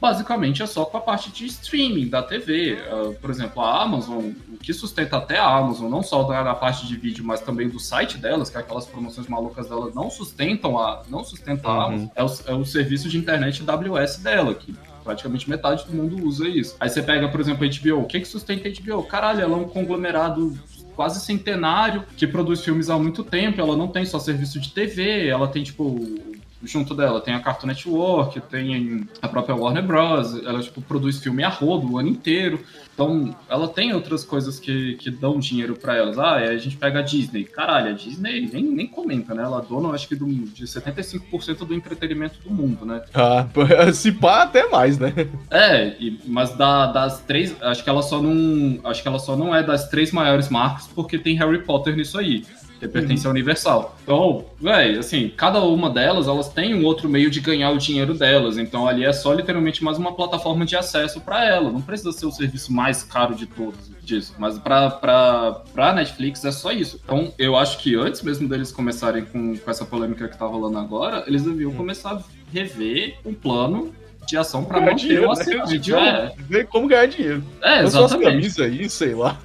[0.00, 2.74] basicamente é só com a parte de streaming da TV.
[2.74, 6.86] Uh, por exemplo, a Amazon, o que sustenta até a Amazon, não só da, parte
[6.86, 10.78] de vídeo, mas também do site delas, que é aquelas promoções malucas delas não sustentam
[10.78, 11.80] a, não sustenta a uhum.
[11.82, 14.74] Amazon, é o, é o serviço de internet AWS dela, que
[15.08, 16.76] praticamente metade do mundo usa isso.
[16.78, 18.02] Aí você pega, por exemplo, a HBO.
[18.02, 19.02] O que, que sustenta a HBO?
[19.04, 20.58] Caralho, ela é um conglomerado
[20.98, 23.60] quase centenário, que produz filmes há muito tempo.
[23.60, 25.96] Ela não tem só serviço de TV, ela tem, tipo,
[26.62, 30.34] junto dela tem a Cartoon Network, tem a própria Warner Bros.
[30.44, 32.60] Ela tipo, produz filme a rodo o ano inteiro.
[32.92, 36.18] Então, ela tem outras coisas que, que dão dinheiro para elas.
[36.18, 37.44] Ah, a gente pega a Disney.
[37.44, 39.44] Caralho, a Disney nem, nem comenta, né?
[39.44, 43.02] Ela dona, acho que, do, de 75% do entretenimento do mundo, né?
[43.14, 43.46] Ah,
[43.94, 45.12] se pá, até mais, né?
[45.48, 48.80] É, e, mas da, das três, acho que ela só não.
[48.82, 52.18] Acho que ela só não é das três maiores marcas porque tem Harry Potter nisso
[52.18, 52.44] aí
[52.78, 53.30] que pertence uhum.
[53.30, 53.96] à Universal.
[54.02, 58.14] Então, velho, assim, cada uma delas, elas têm um outro meio de ganhar o dinheiro
[58.14, 58.58] delas.
[58.58, 61.70] Então, ali é só literalmente mais uma plataforma de acesso para ela.
[61.70, 64.34] Não precisa ser o serviço mais caro de todos disso.
[64.38, 67.00] Mas para pra Netflix é só isso.
[67.04, 70.78] Então, eu acho que antes mesmo deles começarem com, com essa polêmica que tá rolando
[70.78, 71.76] agora, eles deviam uhum.
[71.76, 72.22] começar a
[72.52, 73.92] rever um plano
[74.28, 75.90] de ação para manter dinheiro, o assinante.
[75.90, 76.32] Né?
[76.52, 76.64] É.
[76.64, 77.42] como ganhar dinheiro.
[77.62, 78.30] É, exatamente.
[78.30, 79.36] camisa aí, sei lá.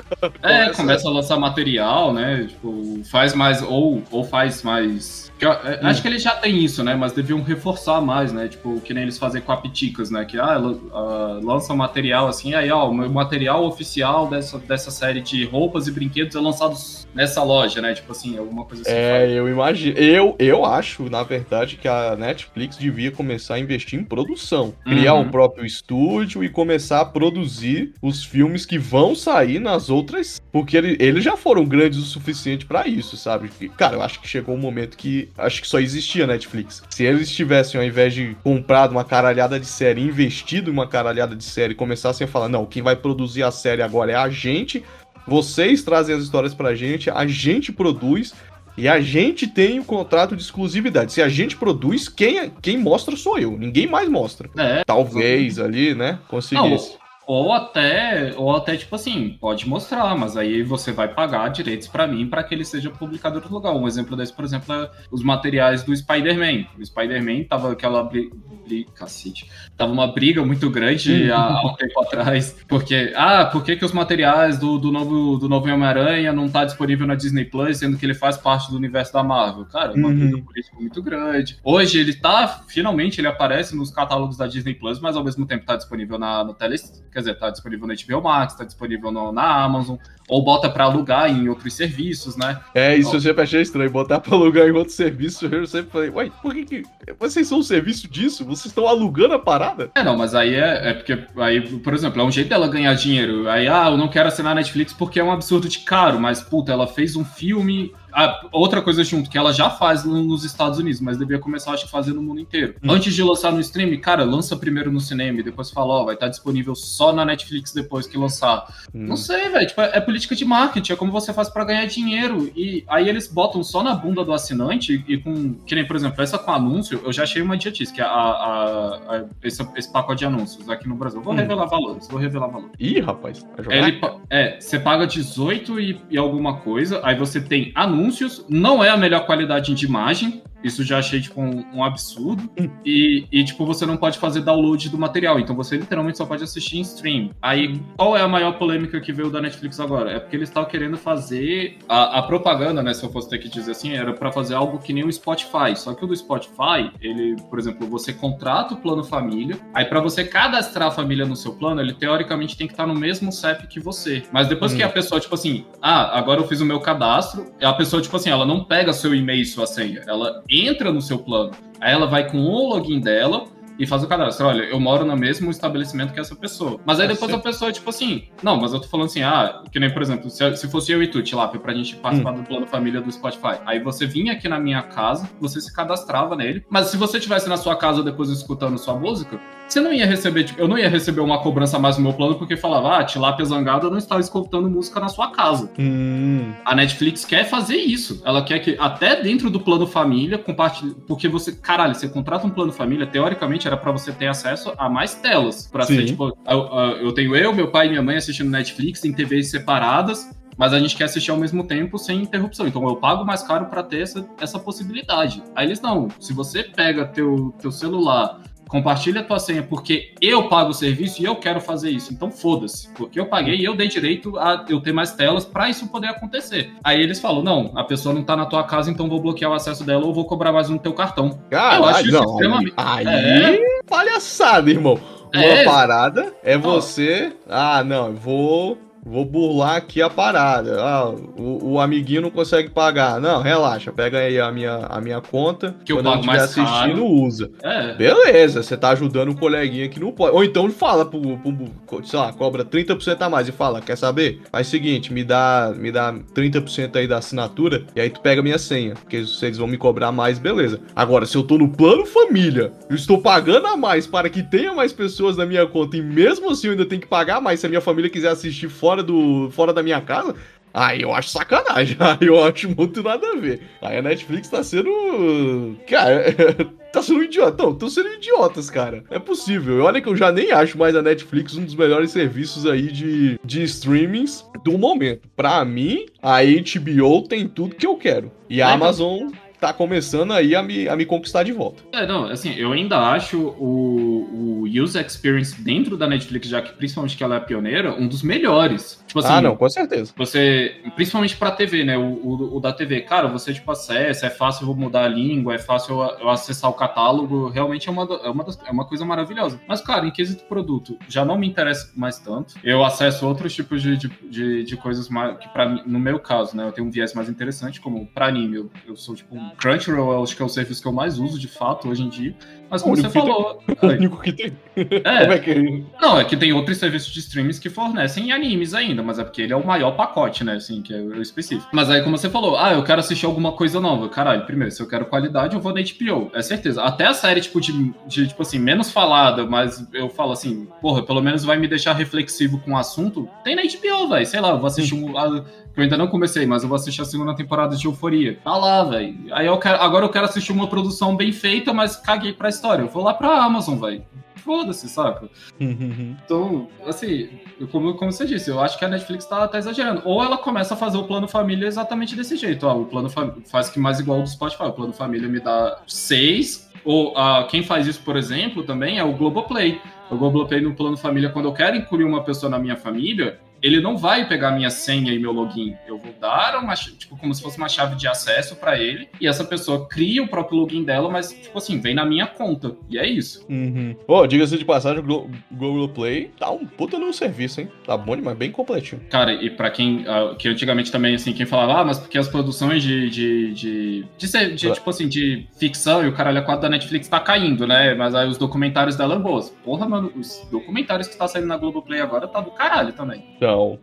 [0.42, 2.46] É, começa a lançar material, né?
[2.50, 5.88] Tipo, faz mais, ou, ou faz mais eu, é, hum.
[5.88, 6.96] Acho que eles já têm isso, né?
[6.96, 8.48] Mas deviam reforçar mais, né?
[8.48, 10.26] Tipo, que nem eles fazem com a Piticas, né?
[10.26, 15.22] Que ah, uh, lança material assim, aí ó, o meu material oficial dessa, dessa série
[15.22, 16.76] de roupas e brinquedos é lançado
[17.14, 17.94] nessa loja, né?
[17.94, 18.92] Tipo assim, alguma coisa assim.
[18.92, 19.98] É, eu imagino.
[19.98, 24.74] Eu, eu acho, na verdade, que a Netflix devia começar a investir em produção.
[24.84, 25.22] Criar uhum.
[25.22, 30.42] um próprio estúdio e começar a produzir os filmes que vão sair nas outras.
[30.52, 33.50] Porque ele, eles já foram grandes o suficiente para isso, sabe?
[33.78, 36.84] Cara, eu acho que chegou um momento que acho que só existia Netflix.
[36.90, 41.36] Se eles tivessem, ao invés de comprado uma caralhada de série, investido em uma caralhada
[41.36, 44.84] de série, começassem a falar, não, quem vai produzir a série agora é a gente,
[45.28, 48.34] vocês trazem as histórias pra gente, a gente produz,
[48.76, 51.14] e a gente tem o contrato de exclusividade.
[51.14, 53.58] Se a gente produz, quem, quem mostra sou eu.
[53.58, 54.50] Ninguém mais mostra.
[54.58, 56.20] É, Talvez ali, né?
[56.28, 56.94] Conseguisse.
[56.94, 61.88] Não, ou até, ou até tipo assim, pode mostrar, mas aí você vai pagar direitos
[61.88, 63.74] para mim para que ele seja publicado em outro lugar.
[63.74, 66.66] Um exemplo desse, por exemplo, é os materiais do Spider-Man.
[66.78, 72.00] O Spider-Man tava aquela briga, cacete, tava uma briga muito grande há, há, um tempo
[72.02, 76.50] atrás, porque, ah, por que, que os materiais do, do novo, do novo Homem-Aranha não
[76.50, 79.66] tá disponível na Disney Plus, sendo que ele faz parte do universo da Marvel?
[79.66, 80.16] Cara, uma uhum.
[80.16, 81.58] briga política muito grande.
[81.64, 85.66] Hoje ele tá, finalmente, ele aparece nos catálogos da Disney Plus, mas ao mesmo tempo
[85.66, 86.76] tá disponível na, no tele,
[87.14, 89.98] quer dizer, tá disponível no HBO Max, tá disponível no, na Amazon,
[90.28, 92.60] ou bota para alugar em outros serviços, né?
[92.74, 96.10] É, isso eu sempre achei estranho, botar para alugar em outros serviços, eu sempre falei,
[96.10, 96.84] uai, por que, que
[97.20, 98.44] vocês são um serviço disso?
[98.46, 99.92] Vocês estão alugando a parada?
[99.96, 102.94] É, não, mas aí é, é porque, aí, por exemplo, é um jeito dela ganhar
[102.96, 103.50] dinheiro.
[103.50, 106.42] Aí, ah, eu não quero assinar a Netflix porque é um absurdo de caro, mas,
[106.42, 110.80] puta, ela fez um filme ah, outra coisa junto, que ela já faz nos Estados
[110.80, 112.76] Unidos, mas devia começar, acho que, fazer no mundo inteiro.
[112.84, 112.92] Hum.
[112.92, 116.16] Antes de lançar no stream, cara, lança primeiro no cinema e depois fala, ó, vai
[116.16, 118.66] estar disponível só na Netflix depois que lançar.
[118.94, 119.06] Hum.
[119.08, 119.68] Não sei, velho.
[119.68, 122.52] Tipo, é, política de marketing, é como você faz para ganhar dinheiro.
[122.56, 125.54] E aí eles botam só na bunda do assinante e com.
[125.66, 128.10] Que nem, por exemplo, essa com anúncio, eu já achei uma idiotice, que é a,
[128.10, 131.22] a, a esse, esse, pacote de anúncios aqui no Brasil.
[131.22, 131.38] Vou hum.
[131.38, 132.74] revelar valores, vou revelar valores.
[132.80, 133.46] Ih, rapaz.
[133.70, 134.00] Ele,
[134.30, 137.72] é, você paga 18 e, e alguma coisa, aí você tem
[138.04, 142.50] anúncios, não é a melhor qualidade de imagem, isso já achei, tipo, um, um absurdo.
[142.86, 145.40] E, e, tipo, você não pode fazer download do material.
[145.40, 147.30] Então você literalmente só pode assistir em stream.
[147.42, 150.12] Aí, qual é a maior polêmica que veio da Netflix agora?
[150.12, 152.94] É porque eles estavam querendo fazer a, a, propaganda, né?
[152.94, 155.76] Se eu fosse ter que dizer assim, era para fazer algo que nem o Spotify.
[155.76, 159.58] Só que o do Spotify, ele, por exemplo, você contrata o plano família.
[159.74, 162.96] Aí, para você cadastrar a família no seu plano, ele teoricamente tem que estar no
[162.96, 164.24] mesmo CEP que você.
[164.32, 164.78] Mas depois hum.
[164.78, 168.16] que a pessoa, tipo assim, ah, agora eu fiz o meu cadastro, a pessoa, tipo
[168.16, 170.04] assim, ela não pega seu e-mail e sua senha.
[170.08, 171.52] Ela entra no seu plano.
[171.80, 173.46] Aí ela vai com o login dela
[173.78, 174.48] e faz o cadastro.
[174.48, 176.80] Olha, eu moro no mesmo estabelecimento que essa pessoa.
[176.86, 179.80] Mas aí depois a pessoa, tipo assim, não, mas eu tô falando assim, ah, que
[179.80, 182.36] nem, por exemplo, se, se fosse eu e tu, Tilapia, pra gente participar hum.
[182.36, 183.60] do plano família do Spotify.
[183.66, 187.50] Aí você vinha aqui na minha casa, você se cadastrava nele, mas se você tivesse
[187.50, 190.90] na sua casa depois escutando sua música, Você não ia receber, tipo, eu não ia
[190.90, 194.70] receber uma cobrança mais no meu plano porque falava, ah, Tilápia Zangada não está escutando
[194.70, 195.72] música na sua casa.
[195.80, 196.54] Hum.
[196.66, 198.22] A Netflix quer fazer isso.
[198.26, 200.96] Ela quer que, até dentro do plano família, compartilhe.
[201.08, 204.90] Porque você, caralho, você contrata um plano família, teoricamente era para você ter acesso a
[204.90, 205.68] mais telas.
[205.72, 205.96] Pra Sim.
[205.96, 206.60] ser, tipo, eu,
[207.02, 210.30] eu tenho eu, meu pai e minha mãe assistindo Netflix em TVs separadas.
[210.58, 212.68] Mas a gente quer assistir ao mesmo tempo sem interrupção.
[212.68, 215.42] Então eu pago mais caro para ter essa, essa possibilidade.
[215.56, 216.08] Aí eles não.
[216.20, 218.40] Se você pega teu, teu celular,
[218.74, 222.12] compartilha a tua senha porque eu pago o serviço e eu quero fazer isso.
[222.12, 222.90] Então foda-se.
[222.94, 226.08] Porque eu paguei e eu dei direito a eu ter mais telas para isso poder
[226.08, 226.72] acontecer.
[226.84, 229.54] Aí eles falam: não, a pessoa não tá na tua casa, então vou bloquear o
[229.54, 231.40] acesso dela ou vou cobrar mais no teu cartão.
[231.52, 232.32] Caralho, Eu acho isso não.
[232.32, 233.60] extremamente- Aí, É.
[233.88, 235.00] palhaçada, irmão.
[235.36, 235.64] Uma É.
[235.64, 237.32] parada é você.
[237.48, 238.78] Ah, não, eu vou.
[239.06, 240.82] Vou burlar aqui a parada.
[240.82, 243.20] Ah, o, o amiguinho não consegue pagar.
[243.20, 245.76] Não, relaxa, pega aí a minha, a minha conta.
[245.84, 246.68] Que eu Quando pago eu estiver mais caro.
[246.70, 247.52] assistindo, usa.
[247.62, 247.94] É.
[247.96, 250.36] Beleza, você tá ajudando o coleguinha que não pode.
[250.36, 253.98] Ou então ele fala pro, pro sei lá, cobra 30% a mais e fala, quer
[253.98, 254.42] saber?
[254.52, 258.42] Faz o seguinte, me dá, me dá 30% aí da assinatura e aí tu pega
[258.42, 260.80] minha senha, porque se eles vão me cobrar mais, beleza.
[260.96, 264.74] Agora, se eu tô no plano família, eu estou pagando a mais para que tenha
[264.74, 267.66] mais pessoas na minha conta e mesmo assim eu ainda tenho que pagar mais se
[267.66, 270.36] a minha família quiser assistir fora do fora da minha casa,
[270.74, 271.96] Aí eu acho sacanagem.
[272.02, 273.62] Aí eu acho muito nada a ver.
[273.82, 275.78] Aí a Netflix tá sendo.
[275.88, 276.34] Cara,
[276.92, 277.64] tá sendo um idiota.
[277.64, 279.04] Não, tô sendo idiotas, cara.
[279.12, 279.84] É possível.
[279.84, 283.40] Olha que eu já nem acho mais a Netflix um dos melhores serviços aí de,
[283.46, 285.30] de streamings do momento.
[285.36, 288.32] Pra mim, a HBO tem tudo que eu quero.
[288.50, 289.30] E a Amazon
[289.64, 291.82] tá começando aí a me, a me conquistar de volta.
[291.94, 296.74] É, não, assim, eu ainda acho o, o user experience dentro da Netflix, já que
[296.74, 299.02] principalmente que ela é pioneira, um dos melhores.
[299.08, 300.12] Tipo assim, ah, não, com certeza.
[300.18, 301.98] Você, principalmente pra TV, né?
[301.98, 305.54] O, o, o da TV, cara, você tipo acessa, é fácil eu mudar a língua,
[305.56, 308.86] é fácil eu, eu acessar o catálogo, realmente é uma, é, uma das- é uma
[308.86, 309.60] coisa maravilhosa.
[309.68, 312.56] Mas, cara, em quesito produto, já não me interessa mais tanto.
[312.64, 316.58] Eu acesso outros tipos de, de, de, de coisas mais, que para no meu caso,
[316.58, 316.66] né?
[316.68, 320.24] Eu tenho um viés mais interessante, como pra anime, eu, eu sou tipo um Crunchyroll,
[320.24, 322.34] acho que é o serviço que eu mais uso de fato hoje em dia.
[322.70, 323.12] Mas como O você tem.
[323.12, 323.62] falou.
[323.84, 324.54] O único que tem.
[324.76, 325.86] É, Como é que.
[326.02, 329.44] não, é que tem outros serviços de streams que fornecem animes ainda, mas é porque
[329.44, 330.54] ele é o maior pacote, né?
[330.56, 331.70] Assim, que é o específico.
[331.72, 334.10] Mas aí, como você falou, ah, eu quero assistir alguma coisa nova.
[334.10, 336.32] Caralho, primeiro, se eu quero qualidade, eu vou na HBO.
[336.34, 336.82] É certeza.
[336.82, 341.04] Até a série, tipo, de, de, tipo assim, menos falada, mas eu falo assim, porra,
[341.04, 343.30] pelo menos vai me deixar reflexivo com o assunto.
[343.44, 344.26] Tem na HBO, velho.
[344.26, 345.16] Sei lá, eu vou assistir um.
[345.16, 348.38] a- que eu ainda não comecei, mas eu vou assistir a segunda temporada de Euforia.
[348.44, 349.16] Tá lá, velho.
[349.32, 352.84] Aí eu quero, agora eu quero assistir uma produção bem feita, mas caguei pra história.
[352.84, 354.04] Eu vou lá pra Amazon, velho.
[354.36, 355.30] Foda-se, saca?
[355.58, 357.30] Então, assim,
[357.72, 360.02] como, como você disse, eu acho que a Netflix tá, tá exagerando.
[360.04, 362.68] Ou ela começa a fazer o plano família exatamente desse jeito.
[362.68, 363.10] Ó, o plano
[363.46, 364.64] faz que mais igual ao do Spotify.
[364.64, 366.70] O plano família me dá seis.
[366.84, 369.80] Ou ah, quem faz isso, por exemplo, também é o Globoplay.
[370.12, 373.80] O Globoplay no plano família, quando eu quero incluir uma pessoa na minha família, ele
[373.82, 375.76] não vai pegar minha senha e meu login.
[375.88, 379.26] Eu vou dar uma, tipo, como se fosse uma chave de acesso para ele, e
[379.28, 382.76] essa pessoa cria o próprio login dela, mas, tipo assim, vem na minha conta.
[382.90, 383.46] E é isso.
[383.50, 383.96] Uhum.
[384.06, 387.70] Pô, diga-se de passagem, o Glo- Google Play tá um puta no serviço, hein?
[387.86, 389.02] Tá bom demais, bem completinho.
[389.10, 390.04] Cara, e pra quem.
[390.08, 393.10] ah, que antigamente também, assim, quem falava, ah, mas porque as produções de.
[393.10, 394.74] de, de, de, de, Ah.
[394.74, 397.94] tipo assim, de ficção e o caralho a quatro da Netflix tá caindo, né?
[397.96, 399.50] Mas aí os documentários dela são boas.
[399.64, 403.24] Porra, mano, os documentários que tá saindo na Globoplay agora tá do caralho também.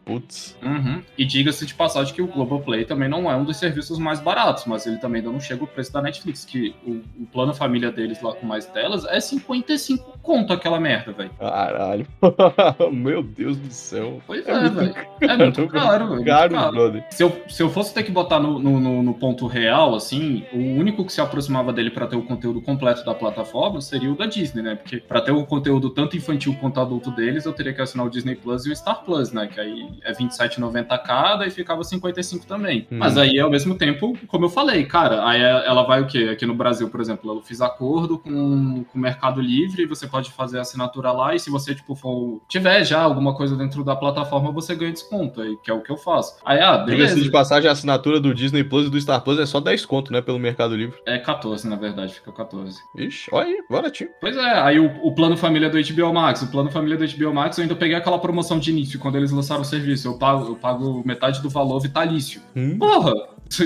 [0.04, 0.56] Putz.
[0.62, 1.02] Uhum.
[1.16, 4.64] E diga-se de passagem que o Globoplay também não é um dos serviços mais baratos,
[4.66, 7.90] mas ele também ainda não chega ao preço da Netflix, que o, o plano família
[7.90, 11.30] deles lá com mais telas é 55 conto aquela merda, velho.
[11.38, 12.06] Caralho.
[12.92, 14.20] Meu Deus do céu.
[14.26, 14.94] Pois É é, velho.
[15.20, 16.24] É muito caro, velho.
[16.24, 16.72] Caro, caro.
[16.72, 17.04] brother.
[17.10, 20.56] Se eu, se eu fosse ter que botar no, no, no- ponto real, assim, o
[20.58, 24.24] único que se aproximava dele pra ter o conteúdo completo da plataforma seria o da
[24.24, 24.74] Disney, né?
[24.76, 28.10] Porque pra ter o conteúdo tanto infantil quanto adulto deles, eu teria que assinar o
[28.10, 29.46] Disney Plus e o Star Plus, né?
[29.46, 32.86] Que aí é R$27,90 cada e ficava 55 também.
[32.90, 32.98] Hum.
[32.98, 36.28] Mas aí, ao mesmo tempo, como eu falei, cara, aí ela vai o quê?
[36.32, 40.30] Aqui no Brasil, por exemplo, eu fiz acordo com, com o Mercado Livre, você pode
[40.30, 43.96] fazer a assinatura lá, e se você, tipo, for, tiver já alguma coisa dentro da
[43.96, 46.36] plataforma, você ganha desconto, aí, que é o que eu faço.
[46.44, 47.20] Aí, ah, beleza.
[47.20, 50.12] De passagem, a assinatura do Disney Plus e do Star Plus é só 10 conto,
[50.12, 50.20] né?
[50.20, 50.98] Pelo Mercado Livre.
[51.06, 52.78] É 14, na verdade, fica 14.
[52.96, 54.10] Ixi, olha aí, baratinho.
[54.20, 57.34] Pois é, aí o, o plano família do HBO Max, o plano família do HBO
[57.34, 60.46] Max, eu ainda peguei aquela promoção de início, quando eles lançaram o serviço, eu pago,
[60.46, 62.40] eu pago metade do valor vitalício.
[62.54, 62.78] Hum.
[62.78, 63.12] Porra,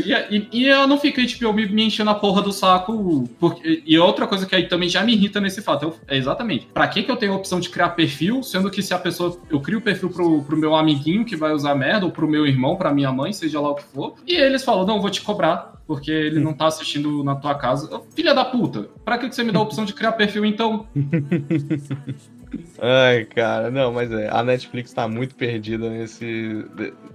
[0.04, 3.28] E, e, e, eu não fiquei, tipo, eu me, me enchendo a porra do saco.
[3.38, 6.66] Porque, e outra coisa que aí também já me irrita nesse fato eu, é exatamente.
[6.72, 9.38] Pra que, que eu tenho a opção de criar perfil, sendo que se a pessoa.
[9.50, 12.46] Eu crio o perfil pro, pro meu amiguinho que vai usar merda, ou pro meu
[12.46, 14.14] irmão, pra minha mãe, seja lá o que for.
[14.26, 18.00] E eles falam, não, vou te cobrar porque ele não tá assistindo na tua casa.
[18.14, 20.86] Filha da puta, pra que você me dá a opção de criar perfil então?
[22.80, 26.64] Ai, cara, não, mas é, a Netflix tá muito perdida nesse.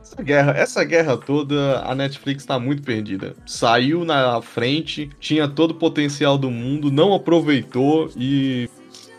[0.01, 3.35] Essa guerra, essa guerra toda, a Netflix tá muito perdida.
[3.45, 8.69] Saiu na frente, tinha todo o potencial do mundo, não aproveitou e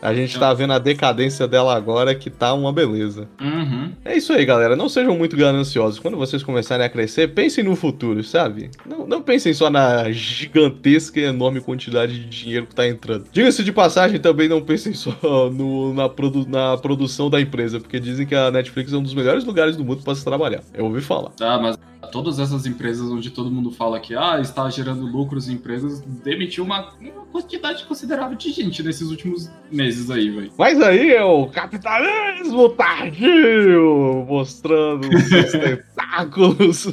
[0.01, 3.29] a gente tá vendo a decadência dela agora, que tá uma beleza.
[3.39, 3.91] Uhum.
[4.03, 4.75] É isso aí, galera.
[4.75, 5.99] Não sejam muito gananciosos.
[5.99, 8.71] Quando vocês começarem a crescer, pensem no futuro, sabe?
[8.85, 13.25] Não, não pensem só na gigantesca e enorme quantidade de dinheiro que tá entrando.
[13.31, 15.11] Diga-se de passagem, também não pensem só
[15.53, 19.13] no, na, produ na produção da empresa, porque dizem que a Netflix é um dos
[19.13, 20.63] melhores lugares do mundo para se trabalhar.
[20.73, 21.29] Eu ouvi falar.
[21.31, 21.77] Tá, mas
[22.07, 26.63] todas essas empresas onde todo mundo fala que ah, está gerando lucros em empresas, demitiu
[26.63, 30.51] uma, uma quantidade considerável de gente nesses últimos meses aí, velho.
[30.57, 36.87] Mas aí é o capitalismo tardio mostrando os tentáculos.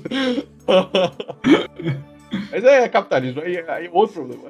[2.51, 4.49] Mas é capitalismo, aí é outro problema.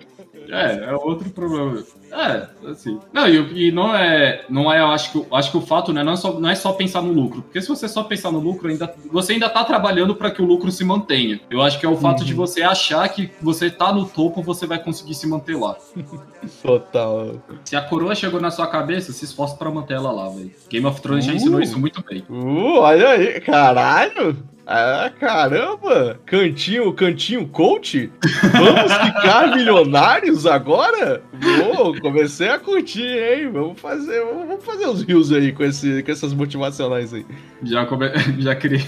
[0.50, 1.82] É, é outro problema.
[2.10, 2.98] É, assim.
[3.12, 4.44] Não, e, e, não é.
[4.48, 6.54] Não é, eu acho que, acho que o fato né, não, é só, não é
[6.54, 7.42] só pensar no lucro.
[7.42, 10.44] Porque se você só pensar no lucro, ainda, você ainda tá trabalhando para que o
[10.44, 11.40] lucro se mantenha.
[11.50, 12.26] Eu acho que é o fato uhum.
[12.26, 15.76] de você achar que você tá no topo, você vai conseguir se manter lá.
[16.62, 17.36] Total.
[17.64, 20.50] Se a coroa chegou na sua cabeça, se esforce para manter ela lá, velho.
[20.68, 22.24] Game of Thrones uh, já ensinou isso muito bem.
[22.28, 24.36] Uh, olha aí, caralho!
[24.70, 26.20] Ah, caramba!
[26.26, 28.12] Cantinho, cantinho coach?
[28.52, 31.22] Vamos ficar milionários agora?
[31.32, 33.50] Vou, comecei a curtir, hein?
[33.50, 37.24] Vamos fazer, vamos fazer os rios aí com, esse, com essas motivacionais aí.
[37.62, 38.10] Já, come...
[38.40, 38.84] Já criei.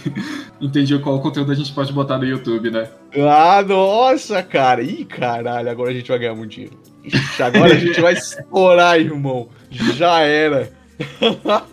[0.60, 2.86] Entendi qual conteúdo a gente pode botar no YouTube, né?
[3.16, 4.82] Ah, nossa, cara!
[4.82, 6.76] Ih, caralho, agora a gente vai ganhar muito dinheiro.
[7.02, 9.48] Ixi, agora a gente vai explorar, irmão.
[9.70, 10.70] Já era.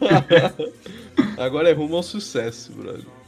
[1.38, 3.17] agora é rumo ao sucesso, brother.